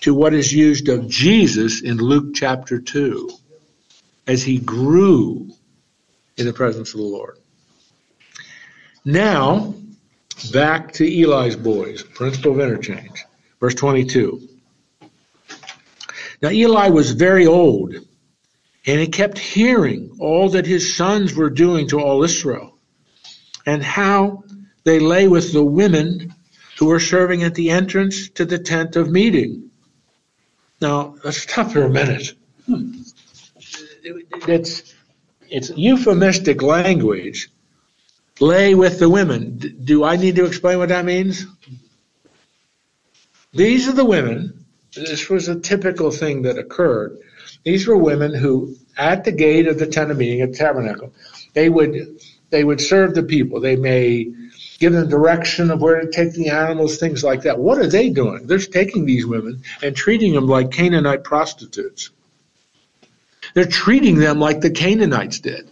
[0.00, 3.30] to what is used of Jesus in Luke chapter 2,
[4.26, 5.50] as he grew
[6.36, 7.38] in the presence of the Lord.
[9.04, 9.74] Now,
[10.52, 13.24] back to Eli's boys, principle of interchange.
[13.60, 14.48] Verse 22.
[16.42, 21.88] Now Eli was very old, and he kept hearing all that his sons were doing
[21.88, 22.76] to all Israel,
[23.64, 24.44] and how
[24.84, 26.33] they lay with the women
[26.78, 29.70] who were serving at the entrance to the tent of meeting.
[30.80, 32.32] Now, let's stop for a minute.
[32.66, 33.02] Hmm.
[34.48, 34.94] It's,
[35.48, 37.50] it's euphemistic language.
[38.40, 39.58] Lay with the women.
[39.84, 41.46] Do I need to explain what that means?
[43.52, 44.64] These are the women
[44.94, 47.18] this was a typical thing that occurred.
[47.64, 51.12] These were women who, at the gate of the tent of meeting, at the tabernacle,
[51.54, 52.20] they would
[52.50, 53.60] they would serve the people.
[53.60, 54.32] They may
[54.78, 57.58] give them direction of where to take the animals, things like that.
[57.58, 58.46] What are they doing?
[58.46, 62.10] They're taking these women and treating them like Canaanite prostitutes.
[63.54, 65.70] They're treating them like the Canaanites did,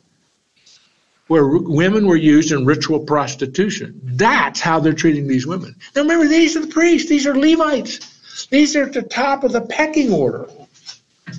[1.27, 4.01] where women were used in ritual prostitution.
[4.05, 5.75] That's how they're treating these women.
[5.97, 9.53] Now remember, these are the priests, these are Levites, these are at the top of
[9.53, 10.49] the pecking order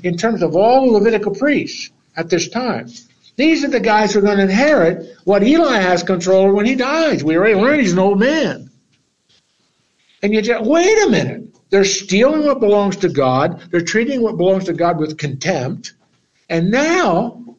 [0.03, 2.89] in terms of all the Levitical priests at this time.
[3.36, 6.75] These are the guys who are going to inherit what Eli has control when he
[6.75, 7.23] dies.
[7.23, 8.69] We already learned he's an old man.
[10.21, 11.55] And you just, wait a minute.
[11.69, 13.61] They're stealing what belongs to God.
[13.71, 15.93] They're treating what belongs to God with contempt.
[16.47, 17.57] And now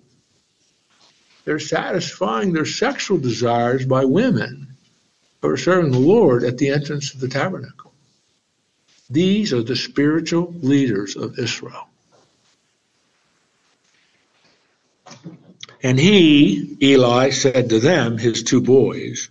[1.45, 4.77] they're satisfying their sexual desires by women
[5.43, 7.93] who are serving the Lord at the entrance of the tabernacle.
[9.11, 11.89] These are the spiritual leaders of Israel.
[15.85, 19.29] And he, Eli, said to them, his two boys,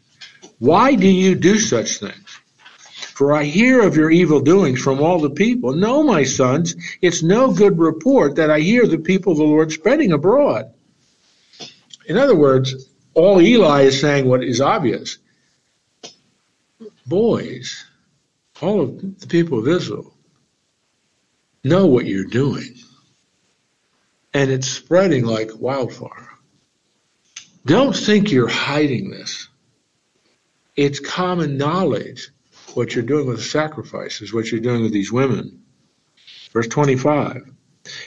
[0.60, 2.40] Why do you do such things?
[2.86, 5.74] For I hear of your evil doings from all the people.
[5.74, 9.72] No, my sons, it's no good report that I hear the people of the Lord
[9.72, 10.72] spreading abroad.
[12.06, 15.18] In other words, all Eli is saying what is obvious.
[17.08, 17.84] Boys,
[18.62, 20.14] all of the people of Israel
[21.64, 22.76] know what you're doing.
[24.36, 26.33] And it's spreading like wildfire.
[27.66, 29.48] Don't think you're hiding this.
[30.76, 32.30] It's common knowledge
[32.74, 35.64] what you're doing with the sacrifices, what you're doing with these women.
[36.52, 37.52] Verse 25.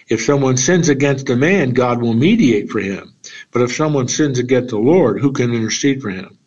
[0.08, 3.14] If someone sins against a man, God will mediate for him.
[3.50, 6.38] But if someone sins against the Lord, who can intercede for him?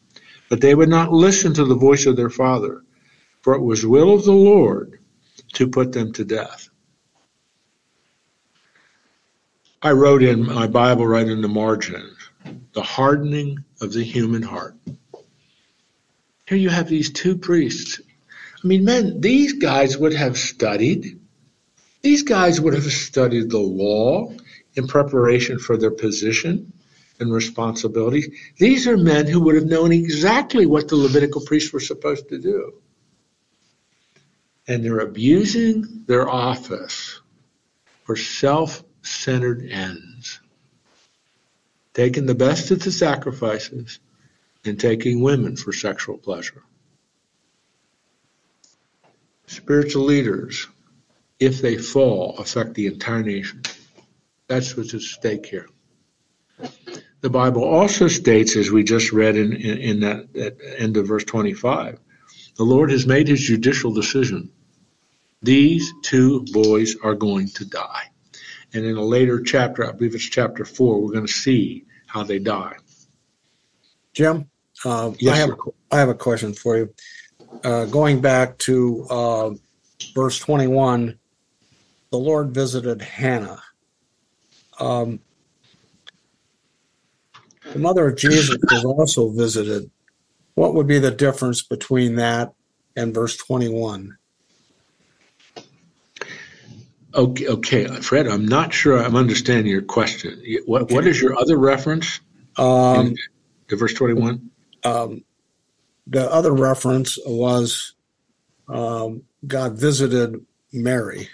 [0.50, 2.84] But they would not listen to the voice of their father,
[3.42, 5.00] for it was the will of the Lord
[5.54, 6.70] to put them to death.
[9.82, 12.16] I wrote in my Bible right in the margin
[12.74, 14.76] the hardening of the human heart.
[16.48, 18.02] Here you have these two priests.
[18.64, 21.20] I mean, men, these guys would have studied.
[22.02, 24.34] These guys would have studied the law
[24.76, 26.74] in preparation for their position
[27.20, 28.30] and responsibilities.
[28.58, 32.40] These are men who would have known exactly what the Levitical priests were supposed to
[32.40, 32.74] do.
[34.68, 37.22] And they're abusing their office
[38.04, 40.40] for self centered ends
[41.94, 44.00] taking the best of the sacrifices
[44.66, 46.64] and taking women for sexual pleasure.
[49.48, 50.68] Spiritual leaders,
[51.40, 53.64] if they fall, affect the entire nation.
[54.48, 55.68] That's what's at stake here.
[57.22, 61.08] The Bible also states, as we just read in, in, in that, that end of
[61.08, 62.00] verse 25,
[62.56, 64.52] the Lord has made his judicial decision.
[65.42, 68.12] These two boys are going to die.
[68.74, 72.24] And in a later chapter, I believe it's chapter four, we're going to see how
[72.24, 72.76] they die.
[74.14, 74.50] Jim,
[74.86, 75.58] uh, yes, I have sir.
[75.92, 76.94] I have a question for you.
[77.64, 79.52] Uh, going back to uh,
[80.14, 81.18] verse twenty one,
[82.12, 83.62] the Lord visited Hannah.
[84.80, 85.20] Um,
[87.74, 89.90] the mother of Jesus was also visited.
[90.54, 92.54] What would be the difference between that
[92.96, 94.19] and verse twenty one?
[97.14, 100.42] Okay, okay, Fred, I'm not sure I'm understanding your question.
[100.66, 100.96] What okay.
[100.96, 102.20] what is your other reference?
[102.58, 103.16] Um,
[103.70, 104.50] to verse 21.
[104.84, 105.24] Um,
[106.08, 107.94] the other reference was
[108.68, 111.30] um, God visited Mary,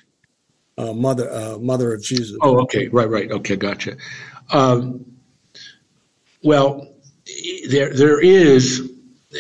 [0.78, 2.38] uh, mother uh, mother of Jesus.
[2.42, 3.98] Oh, okay, right, right, okay, gotcha.
[4.52, 5.18] Um,
[6.44, 6.88] well,
[7.70, 8.92] there there is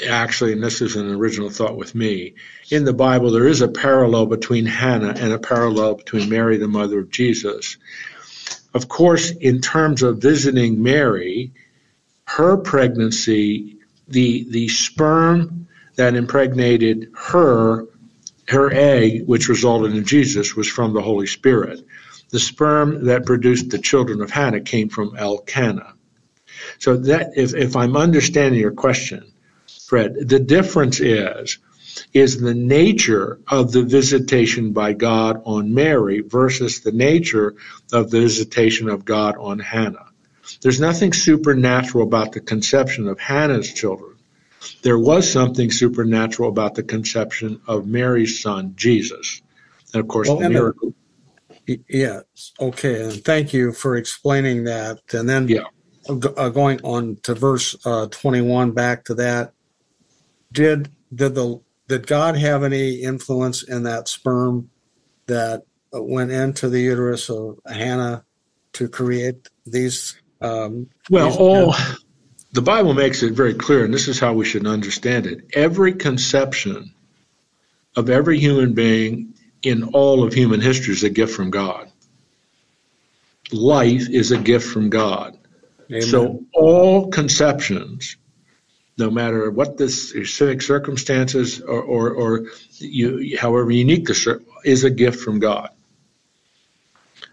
[0.07, 2.35] actually, and this is an original thought with me,
[2.69, 6.67] in the Bible there is a parallel between Hannah and a parallel between Mary, the
[6.67, 7.77] mother of Jesus.
[8.73, 11.53] Of course, in terms of visiting Mary,
[12.25, 13.77] her pregnancy,
[14.07, 17.87] the the sperm that impregnated her,
[18.47, 21.81] her egg, which resulted in Jesus, was from the Holy Spirit.
[22.31, 25.93] The sperm that produced the children of Hannah came from Elkanah.
[26.79, 29.31] So that if, if I'm understanding your question,
[29.85, 30.27] Fred.
[30.27, 31.59] The difference is
[32.13, 37.55] is the nature of the visitation by God on Mary versus the nature
[37.93, 40.07] of the visitation of God on Hannah.
[40.61, 44.17] There's nothing supernatural about the conception of Hannah's children.
[44.81, 49.41] There was something supernatural about the conception of Mary's son, Jesus.
[49.93, 50.93] And of course, well, the miracle.
[51.65, 52.23] Yes.
[52.59, 53.03] Okay.
[53.03, 55.01] And thank you for explaining that.
[55.13, 55.65] And then yeah.
[56.07, 59.54] Uh, going on to verse uh, 21, back to that
[60.55, 64.69] did did the did God have any influence in that sperm
[65.27, 68.25] that went into the uterus of Hannah
[68.73, 70.19] to create these?
[70.41, 71.75] Um, well, these all
[72.53, 75.45] the Bible makes it very clear, and this is how we should understand it.
[75.53, 76.93] Every conception
[77.95, 81.91] of every human being in all of human history is a gift from God.
[83.51, 85.37] Life is a gift from God.
[85.89, 86.01] Amen.
[86.01, 88.17] So all conceptions,
[88.97, 92.45] no matter what the specific circumstances or, or, or
[92.77, 95.69] you, however unique the is a gift from God.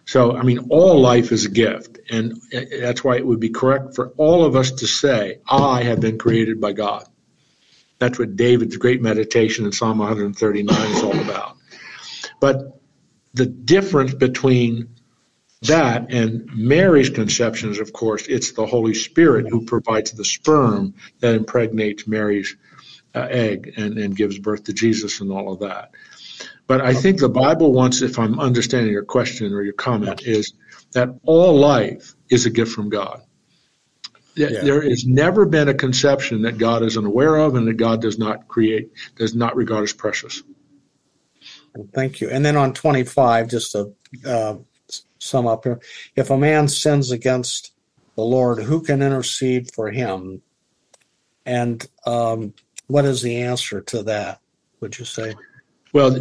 [0.05, 1.99] So, I mean, all life is a gift.
[2.11, 6.01] And that's why it would be correct for all of us to say, I have
[6.01, 7.07] been created by God.
[7.99, 11.57] That's what David's great meditation in Psalm 139 is all about.
[12.41, 12.81] But
[13.33, 14.92] the difference between
[15.63, 20.95] that and Mary's conception is, of course, it's the Holy Spirit who provides the sperm
[21.21, 22.57] that impregnates Mary's
[23.15, 25.91] uh, egg and, and gives birth to Jesus and all of that.
[26.67, 30.55] But I think the Bible wants, if I'm understanding your question or your comment, is
[30.93, 33.23] that all life is a gift from God.
[34.35, 34.63] Yeah.
[34.63, 38.19] There has never been a conception that God is unaware of and that God does
[38.19, 40.43] not create, does not regard as precious.
[41.95, 42.31] Thank you.
[42.31, 43.93] And then on 25, just a
[44.27, 44.57] uh,
[45.23, 45.81] sum up here,
[46.17, 47.73] if a man sins against
[48.17, 50.43] the Lord, who can intercede for him?
[51.47, 52.55] And um,
[52.89, 54.41] what is the answer to that,
[54.81, 55.35] would you say?
[55.93, 56.15] Well,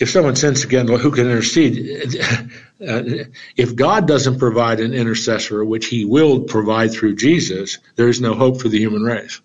[0.00, 2.16] if someone sins again, well, who can intercede?
[2.80, 3.28] Uh,
[3.58, 8.32] if God doesn't provide an intercessor, which He will provide through Jesus, there is no
[8.32, 9.42] hope for the human race.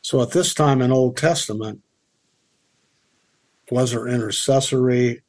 [0.00, 1.80] So at this time in Old Testament,
[3.70, 5.22] was there intercessory?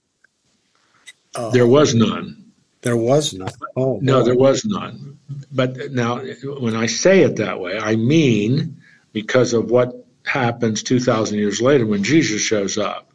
[1.36, 2.52] Uh, there was none.
[2.82, 3.50] There was none.
[3.76, 5.20] Oh no, there was none.
[5.52, 6.20] But now,
[6.60, 8.82] when I say it that way, I mean
[9.14, 13.10] because of what happens 2,000 years later when Jesus shows up.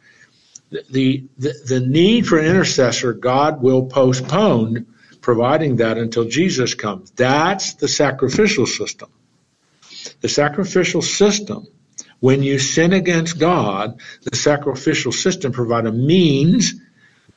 [0.71, 4.85] The, the, the need for an intercessor, God will postpone
[5.21, 7.11] providing that until Jesus comes.
[7.11, 9.09] That's the sacrificial system.
[10.21, 11.67] The sacrificial system,
[12.19, 16.75] when you sin against God, the sacrificial system provide a means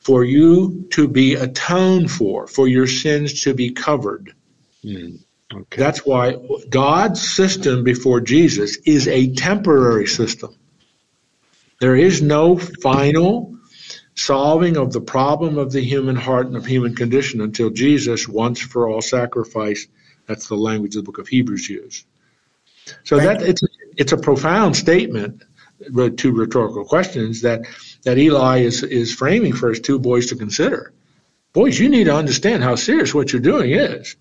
[0.03, 4.33] for you to be atoned for, for your sins to be covered.
[4.83, 5.19] Mm.
[5.53, 5.77] Okay.
[5.77, 6.37] That's why
[6.69, 10.55] God's system before Jesus is a temporary system.
[11.79, 13.57] There is no final
[14.15, 18.59] solving of the problem of the human heart and of human condition until Jesus once
[18.61, 19.87] for all sacrifice.
[20.27, 22.05] That's the language the book of Hebrews uses.
[23.03, 23.61] So that it's
[23.95, 25.43] it's a profound statement
[25.93, 27.61] to rhetorical questions that
[28.03, 30.93] that Eli is is framing for his two boys to consider.
[31.53, 34.15] Boys, you need to understand how serious what you're doing is.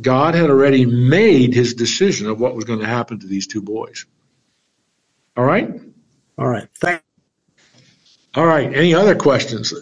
[0.00, 3.62] God had already made his decision of what was going to happen to these two
[3.62, 4.04] boys.
[5.36, 5.70] All right?
[6.38, 6.68] All right.
[6.74, 7.02] Thank
[8.34, 8.72] All right.
[8.74, 9.72] Any other questions?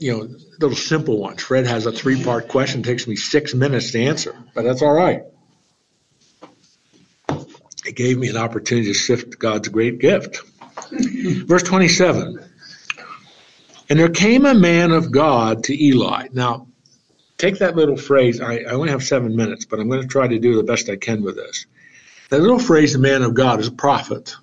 [0.00, 1.42] You know, little simple ones.
[1.42, 2.80] Fred has a three part question.
[2.80, 5.22] It takes me six minutes to answer, but that's all right.
[7.86, 10.42] It gave me an opportunity to sift God's great gift.
[10.90, 12.44] Verse 27.
[13.90, 16.28] And there came a man of God to Eli.
[16.32, 16.68] Now,
[17.36, 18.40] take that little phrase.
[18.40, 20.88] I, I only have seven minutes, but I'm going to try to do the best
[20.88, 21.66] I can with this.
[22.30, 24.34] That little phrase, the man of God, is a prophet.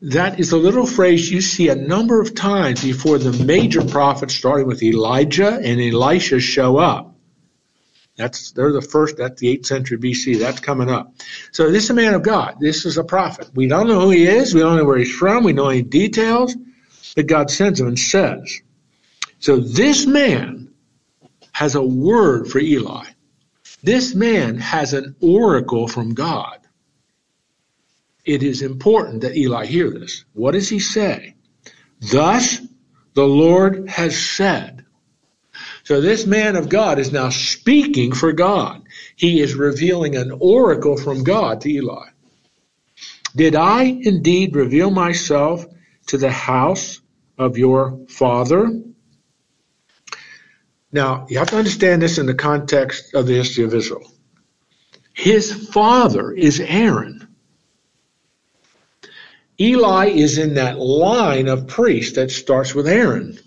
[0.00, 4.34] That is a little phrase you see a number of times before the major prophets,
[4.34, 7.07] starting with Elijah and Elisha, show up.
[8.18, 9.16] That's they're the first.
[9.16, 10.40] That's the eighth century BC.
[10.40, 11.14] That's coming up.
[11.52, 12.56] So this is a man of God.
[12.60, 13.48] This is a prophet.
[13.54, 14.52] We don't know who he is.
[14.52, 15.44] We don't know where he's from.
[15.44, 16.56] We know any details.
[17.14, 18.60] But God sends him and says.
[19.38, 20.74] So this man
[21.52, 23.04] has a word for Eli.
[23.84, 26.58] This man has an oracle from God.
[28.24, 30.24] It is important that Eli hear this.
[30.32, 31.36] What does he say?
[32.00, 32.60] Thus
[33.14, 34.84] the Lord has said.
[35.88, 38.82] So this man of God is now speaking for God.
[39.16, 42.08] He is revealing an oracle from God to Eli.
[43.34, 45.64] Did I indeed reveal myself
[46.08, 47.00] to the house
[47.38, 48.82] of your father?
[50.92, 54.12] Now, you have to understand this in the context of the history of Israel.
[55.14, 57.34] His father is Aaron.
[59.58, 63.38] Eli is in that line of priests that starts with Aaron.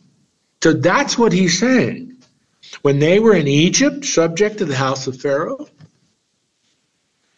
[0.63, 2.10] So that's what he's saying.
[2.81, 5.67] When they were in Egypt, subject to the house of Pharaoh,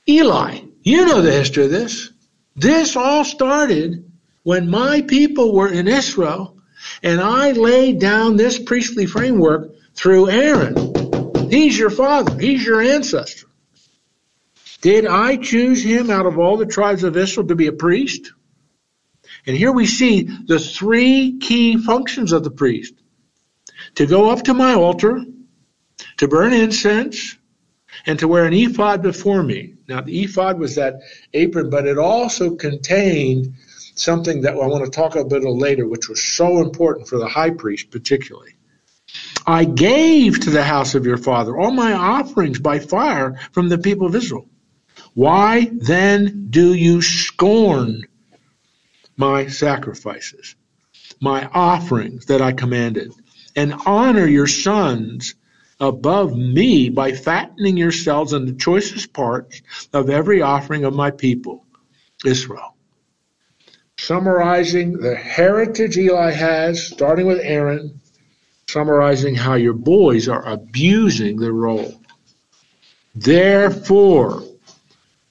[0.08, 2.12] Eli, you know the history of this.
[2.56, 4.12] This all started
[4.44, 6.58] when my people were in Israel
[7.02, 11.50] and I laid down this priestly framework through Aaron.
[11.50, 12.38] He's your father.
[12.38, 13.48] He's your ancestor.
[14.82, 18.34] Did I choose him out of all the tribes of Israel to be a priest?
[19.46, 22.94] And here we see the three key functions of the priest.
[23.96, 25.24] To go up to my altar,
[26.18, 27.38] to burn incense,
[28.06, 29.76] and to wear an ephod before me.
[29.88, 30.96] Now, the ephod was that
[31.34, 33.54] apron, but it also contained
[33.96, 37.20] something that I want to talk about a little later, which was so important for
[37.20, 38.56] the high priest, particularly.
[39.46, 43.78] I gave to the house of your father all my offerings by fire from the
[43.78, 44.48] people of Israel.
[45.14, 48.08] Why then do you scorn
[49.18, 50.56] my sacrifices,
[51.22, 53.14] my offerings that I commanded,
[53.56, 55.36] and honor your sons
[55.80, 61.66] above me by fattening yourselves on the choicest parts of every offering of my people,
[62.26, 62.76] Israel?
[63.98, 68.02] Summarizing the heritage Eli has, starting with Aaron,
[68.68, 72.00] summarizing how your boys are abusing the role.
[73.16, 74.44] Therefore,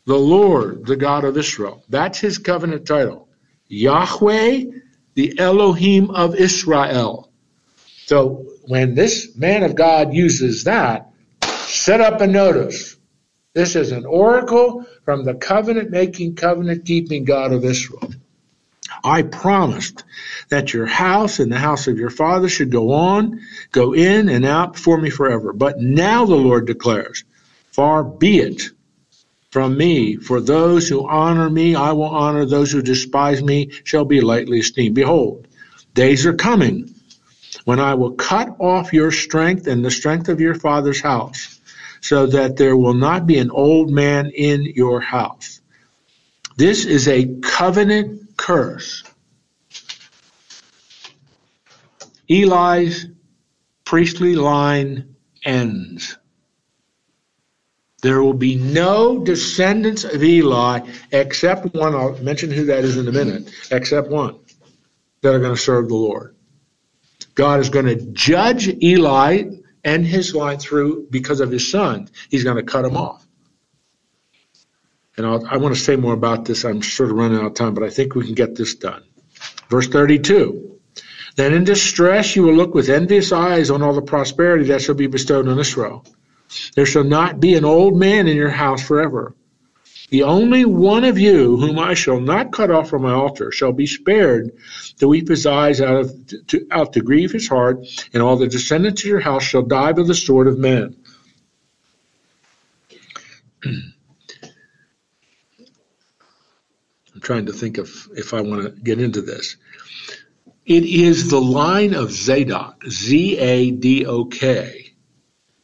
[0.05, 3.29] the Lord, the God of Israel, that's his covenant title.
[3.69, 4.65] Yahweh,
[5.15, 7.32] the Elohim of Israel.
[8.07, 11.13] So when this man of God uses that,
[11.45, 12.97] set up a notice.
[13.55, 18.13] This is an oracle from the covenant making, covenant keeping God of Israel.
[19.05, 20.05] I promised
[20.49, 23.41] that your house and the house of your father should go on,
[23.71, 25.53] go in and out before me forever.
[25.53, 27.25] But now the Lord declares,
[27.73, 28.63] far be it
[29.51, 30.17] from me.
[30.17, 32.47] For those who honor me, I will honor.
[32.47, 34.95] Those who despise me shall be lightly esteemed.
[34.95, 35.47] Behold,
[35.95, 36.92] days are coming
[37.65, 41.61] when I will cut off your strength and the strength of your father's house,
[42.01, 45.61] so that there will not be an old man in your house.
[46.57, 49.05] This is a covenant curse.
[52.29, 53.07] Eli's
[53.85, 56.17] priestly line ends.
[58.03, 60.81] There will be no descendants of Eli
[61.13, 61.95] except one.
[61.95, 64.41] I'll mention who that is in a minute, except one
[65.21, 66.35] that are going to serve the Lord.
[67.35, 69.45] God is going to judge Eli
[69.85, 72.09] and his line through because of his son.
[72.29, 73.27] He's going to cut him off.
[75.17, 76.65] And I'll, i want to say more about this.
[76.65, 79.03] I'm sort of running out of time, but I think we can get this done.
[79.69, 80.79] Verse 32.
[81.37, 84.95] Then in distress you will look with envious eyes on all the prosperity that shall
[84.95, 86.05] be bestowed on Israel.
[86.75, 89.35] There shall not be an old man in your house forever.
[90.13, 93.73] The only one of you whom I shall not cut off from my altar shall
[93.73, 94.53] be spared
[94.99, 98.47] to weep his eyes out, of, to, out to grieve his heart, and all the
[98.47, 100.97] descendants of your house shall die by the sword of men.
[103.65, 103.95] I'm
[107.23, 109.57] trying to think of if I want to get into this.
[110.67, 114.93] It is the line of Zadok, Z A D O K,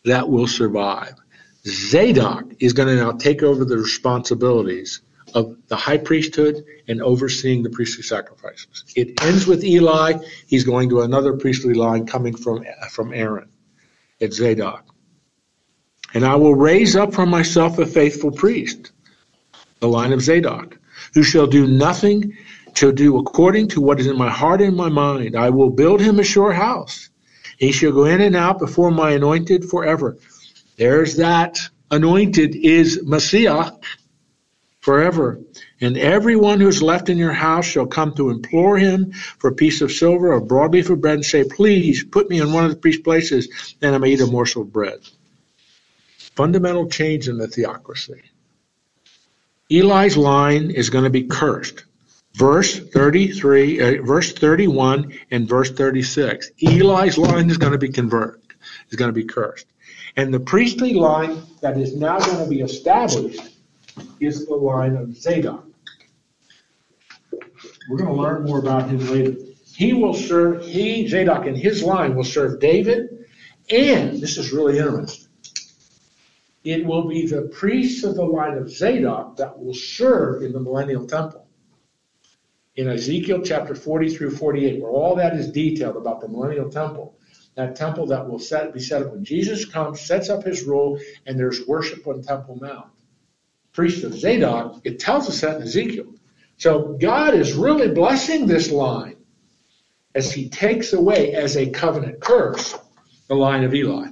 [0.06, 1.17] that will survive.
[1.68, 5.00] Zadok is going to now take over the responsibilities
[5.34, 8.84] of the high priesthood and overseeing the priestly sacrifices.
[8.96, 10.14] It ends with Eli.
[10.46, 13.48] He's going to another priestly line coming from, from Aaron.
[14.20, 14.84] It's Zadok.
[16.14, 18.92] And I will raise up from myself a faithful priest,
[19.80, 20.78] the line of Zadok,
[21.12, 22.36] who shall do nothing,
[22.74, 25.36] shall do according to what is in my heart and my mind.
[25.36, 27.10] I will build him a sure house.
[27.58, 30.16] He shall go in and out before my anointed forever.
[30.78, 31.58] There's that
[31.90, 33.72] anointed is Messiah
[34.80, 35.40] forever.
[35.80, 39.54] And everyone who is left in your house shall come to implore him for a
[39.54, 42.70] piece of silver or broadleaf of bread and say, Please put me in one of
[42.70, 45.00] the priest's places, and I may eat a morsel of bread.
[46.16, 48.22] Fundamental change in the theocracy.
[49.70, 51.84] Eli's line is going to be cursed.
[52.34, 56.52] Verse 33, uh, verse 31 and verse 36.
[56.62, 58.40] Eli's line is going to be converted,
[58.90, 59.66] is going to be cursed.
[60.18, 63.40] And the priestly line that is now going to be established
[64.18, 65.64] is the line of Zadok.
[67.88, 69.36] We're going to learn more about him later.
[69.76, 73.26] He will serve, he, Zadok, and his line will serve David,
[73.70, 75.28] and this is really interesting.
[76.64, 80.58] It will be the priests of the line of Zadok that will serve in the
[80.58, 81.46] millennial temple.
[82.74, 87.17] In Ezekiel chapter 40 through 48, where all that is detailed about the millennial temple,
[87.58, 91.00] that temple that will set, be set up when Jesus comes, sets up his rule,
[91.26, 92.86] and there's worship on Temple Mount.
[93.72, 96.06] Priest of Zadok, it tells us that in Ezekiel.
[96.56, 99.16] So God is really blessing this line
[100.14, 102.78] as he takes away as a covenant curse
[103.26, 104.06] the line of Eli.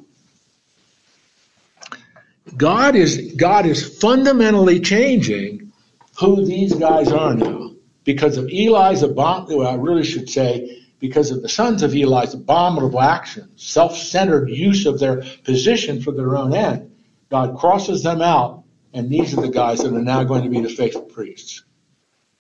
[2.57, 5.71] God is God is fundamentally changing
[6.19, 7.71] who these guys are now
[8.03, 9.59] because of Eli's abominable.
[9.59, 14.49] Well, I really should say because of the sons of Eli's abominable actions, self centered
[14.49, 16.91] use of their position for their own end.
[17.31, 20.61] God crosses them out, and these are the guys that are now going to be
[20.61, 21.65] the faithful priests.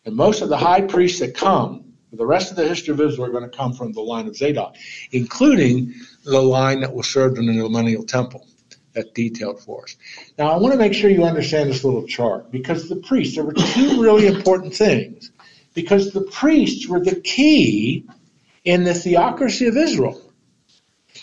[0.04, 3.28] And most of the high priests that come, the rest of the history of Israel,
[3.28, 4.76] are going to come from the line of Zadok,
[5.10, 5.92] including
[6.24, 8.46] the line that was served in the millennial temple.
[8.92, 9.96] that detailed for us.
[10.38, 13.44] Now, I want to make sure you understand this little chart because the priests, there
[13.44, 15.30] were two really important things.
[15.74, 18.06] Because the priests were the key
[18.66, 20.20] in the theocracy of Israel.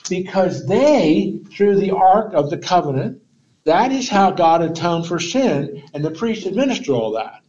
[0.10, 3.22] Because they, through the Ark of the Covenant,
[3.66, 7.42] that is how God atoned for sin, and the priests administered all that.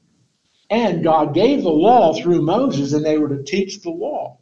[0.69, 4.39] And God gave the law through Moses, and they were to teach the law.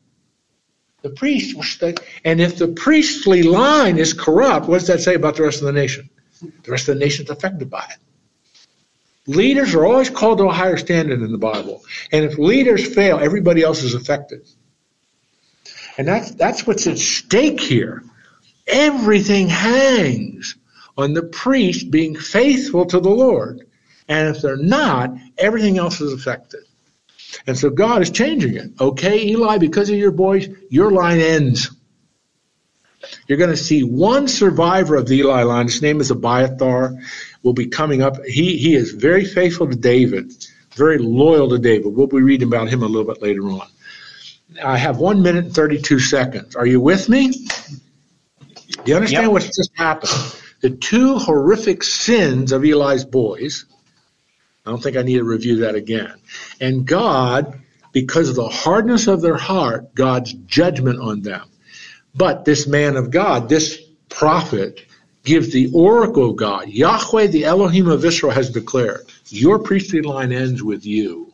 [1.03, 1.94] The priests were
[2.24, 5.66] and if the priestly line is corrupt, what does that say about the rest of
[5.66, 6.09] the nation?
[6.40, 7.98] The rest of the nation is affected by it.
[9.26, 11.82] Leaders are always called to a higher standard in the Bible.
[12.12, 14.46] And if leaders fail, everybody else is affected.
[16.03, 18.03] And that's, that's what's at stake here.
[18.66, 20.57] Everything hangs
[20.98, 23.68] on the priest being faithful to the Lord.
[24.09, 26.62] And if they're not, everything else is affected.
[27.46, 28.72] And so God is changing it.
[28.80, 31.70] Okay, Eli, because of your boys, your line ends.
[33.28, 35.66] You're going to see one survivor of the Eli line.
[35.66, 36.94] His name is Abiathar.
[37.44, 38.16] Will be coming up.
[38.24, 40.32] He he is very faithful to David,
[40.74, 41.94] very loyal to David.
[41.94, 43.68] We'll be reading about him a little bit later on.
[44.62, 46.57] I have one minute and 32 seconds.
[46.57, 47.30] Are you with me?
[47.30, 49.32] Do you understand yep.
[49.32, 50.12] what's just happened?
[50.61, 53.66] The two horrific sins of Eli's boys
[54.64, 56.14] I don't think I need to review that again.
[56.61, 61.48] And God, because of the hardness of their heart, God's judgment on them.
[62.14, 64.84] But this man of God, this prophet,
[65.24, 66.68] gives the oracle of God.
[66.68, 71.32] Yahweh, the Elohim of Israel, has declared, Your priestly line ends with you.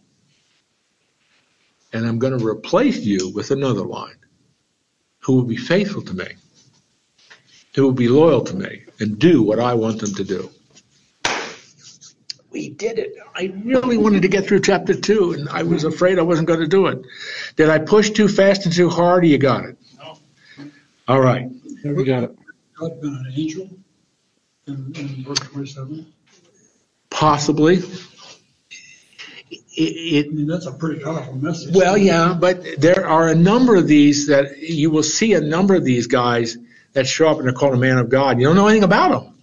[1.92, 4.16] And I'm going to replace you with another line
[5.20, 6.26] who will be faithful to me,
[7.74, 10.50] who will be loyal to me, and do what I want them to do
[12.50, 13.14] we did it.
[13.34, 16.60] I really wanted to get through chapter two, and I was afraid I wasn't going
[16.60, 17.00] to do it.
[17.56, 19.78] Did I push too fast and too hard, or you got it?
[19.98, 20.18] No.
[21.06, 21.48] All right.
[21.84, 22.38] We got it.
[22.78, 23.68] God been an angel
[24.66, 26.06] in, in verse 27?
[27.10, 27.82] Possibly.
[29.80, 31.74] It, I mean, that's a pretty powerful message.
[31.74, 35.74] Well, yeah, but there are a number of these that you will see a number
[35.74, 36.58] of these guys
[36.94, 38.40] that show up and they're called a man of God.
[38.40, 39.34] You don't know anything about them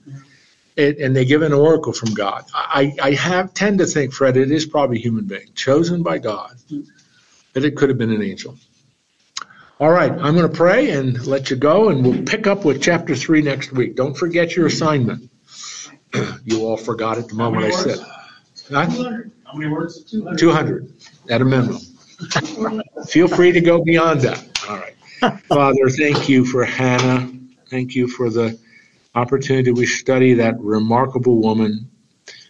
[0.75, 2.45] it, and they give an oracle from God.
[2.53, 6.17] I, I have tend to think, Fred, it is probably a human being chosen by
[6.17, 6.55] God,
[7.53, 8.57] but it could have been an angel.
[9.79, 12.81] All right, I'm going to pray and let you go, and we'll pick up with
[12.81, 13.95] chapter three next week.
[13.95, 15.29] Don't forget your assignment.
[16.45, 17.99] you all forgot it the moment I said.
[18.69, 19.21] Huh?
[19.56, 20.03] How many words?
[20.03, 20.38] 200.
[20.38, 20.93] 200
[21.30, 21.80] at a minimum.
[23.08, 24.43] Feel free to go beyond that.
[24.68, 25.39] All right.
[25.45, 27.32] Father, thank you for Hannah.
[27.70, 28.60] Thank you for the
[29.16, 31.89] opportunity we study that remarkable woman.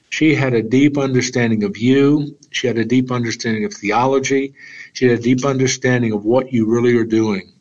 [0.09, 2.39] She had a deep understanding of you.
[2.49, 4.55] She had a deep understanding of theology.
[4.93, 7.53] She had a deep understanding of what you really are doing.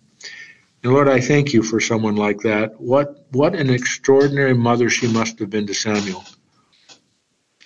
[0.82, 2.80] And Lord, I thank you for someone like that.
[2.80, 6.24] What what an extraordinary mother she must have been to Samuel.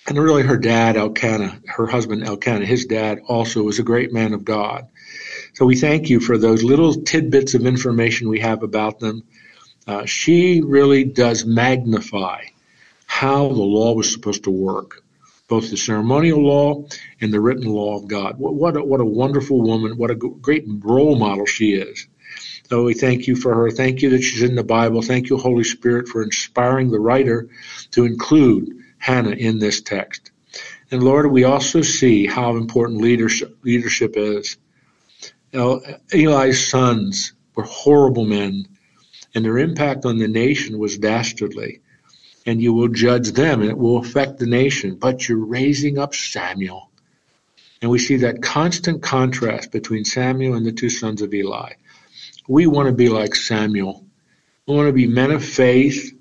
[0.09, 4.33] And really her dad, Elkanah, her husband Elkanah, his dad also was a great man
[4.33, 4.87] of God.
[5.53, 9.23] So we thank you for those little tidbits of information we have about them
[9.89, 12.43] uh, she really does magnify
[13.07, 15.01] how the law was supposed to work,
[15.47, 16.83] both the ceremonial law
[17.21, 18.37] and the written law of God.
[18.37, 22.05] What, what, a, what a wonderful woman, what a great role model she is.
[22.69, 23.71] So we thank you for her.
[23.71, 25.01] Thank you that she's in the Bible.
[25.01, 27.49] Thank you, Holy Spirit, for inspiring the writer
[27.89, 30.31] to include Hannah in this text.
[30.91, 34.57] And Lord, we also see how important leadership, leadership is.
[35.53, 38.67] Eli's sons were horrible men
[39.35, 41.81] and their impact on the nation was dastardly.
[42.45, 44.95] And you will judge them, and it will affect the nation.
[44.95, 46.89] But you're raising up Samuel.
[47.81, 51.73] And we see that constant contrast between Samuel and the two sons of Eli.
[52.47, 54.03] We want to be like Samuel.
[54.65, 56.13] We want to be men of faith,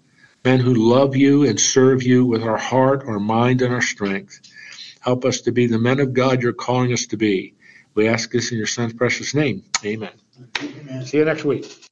[0.45, 4.41] men who love you and serve you with our heart, our mind, and our strength.
[5.01, 7.55] Help us to be the men of God you're calling us to be.
[7.95, 9.65] We ask this in your son's precious name.
[9.85, 10.13] Amen.
[10.63, 11.05] Amen.
[11.05, 11.88] See you next week.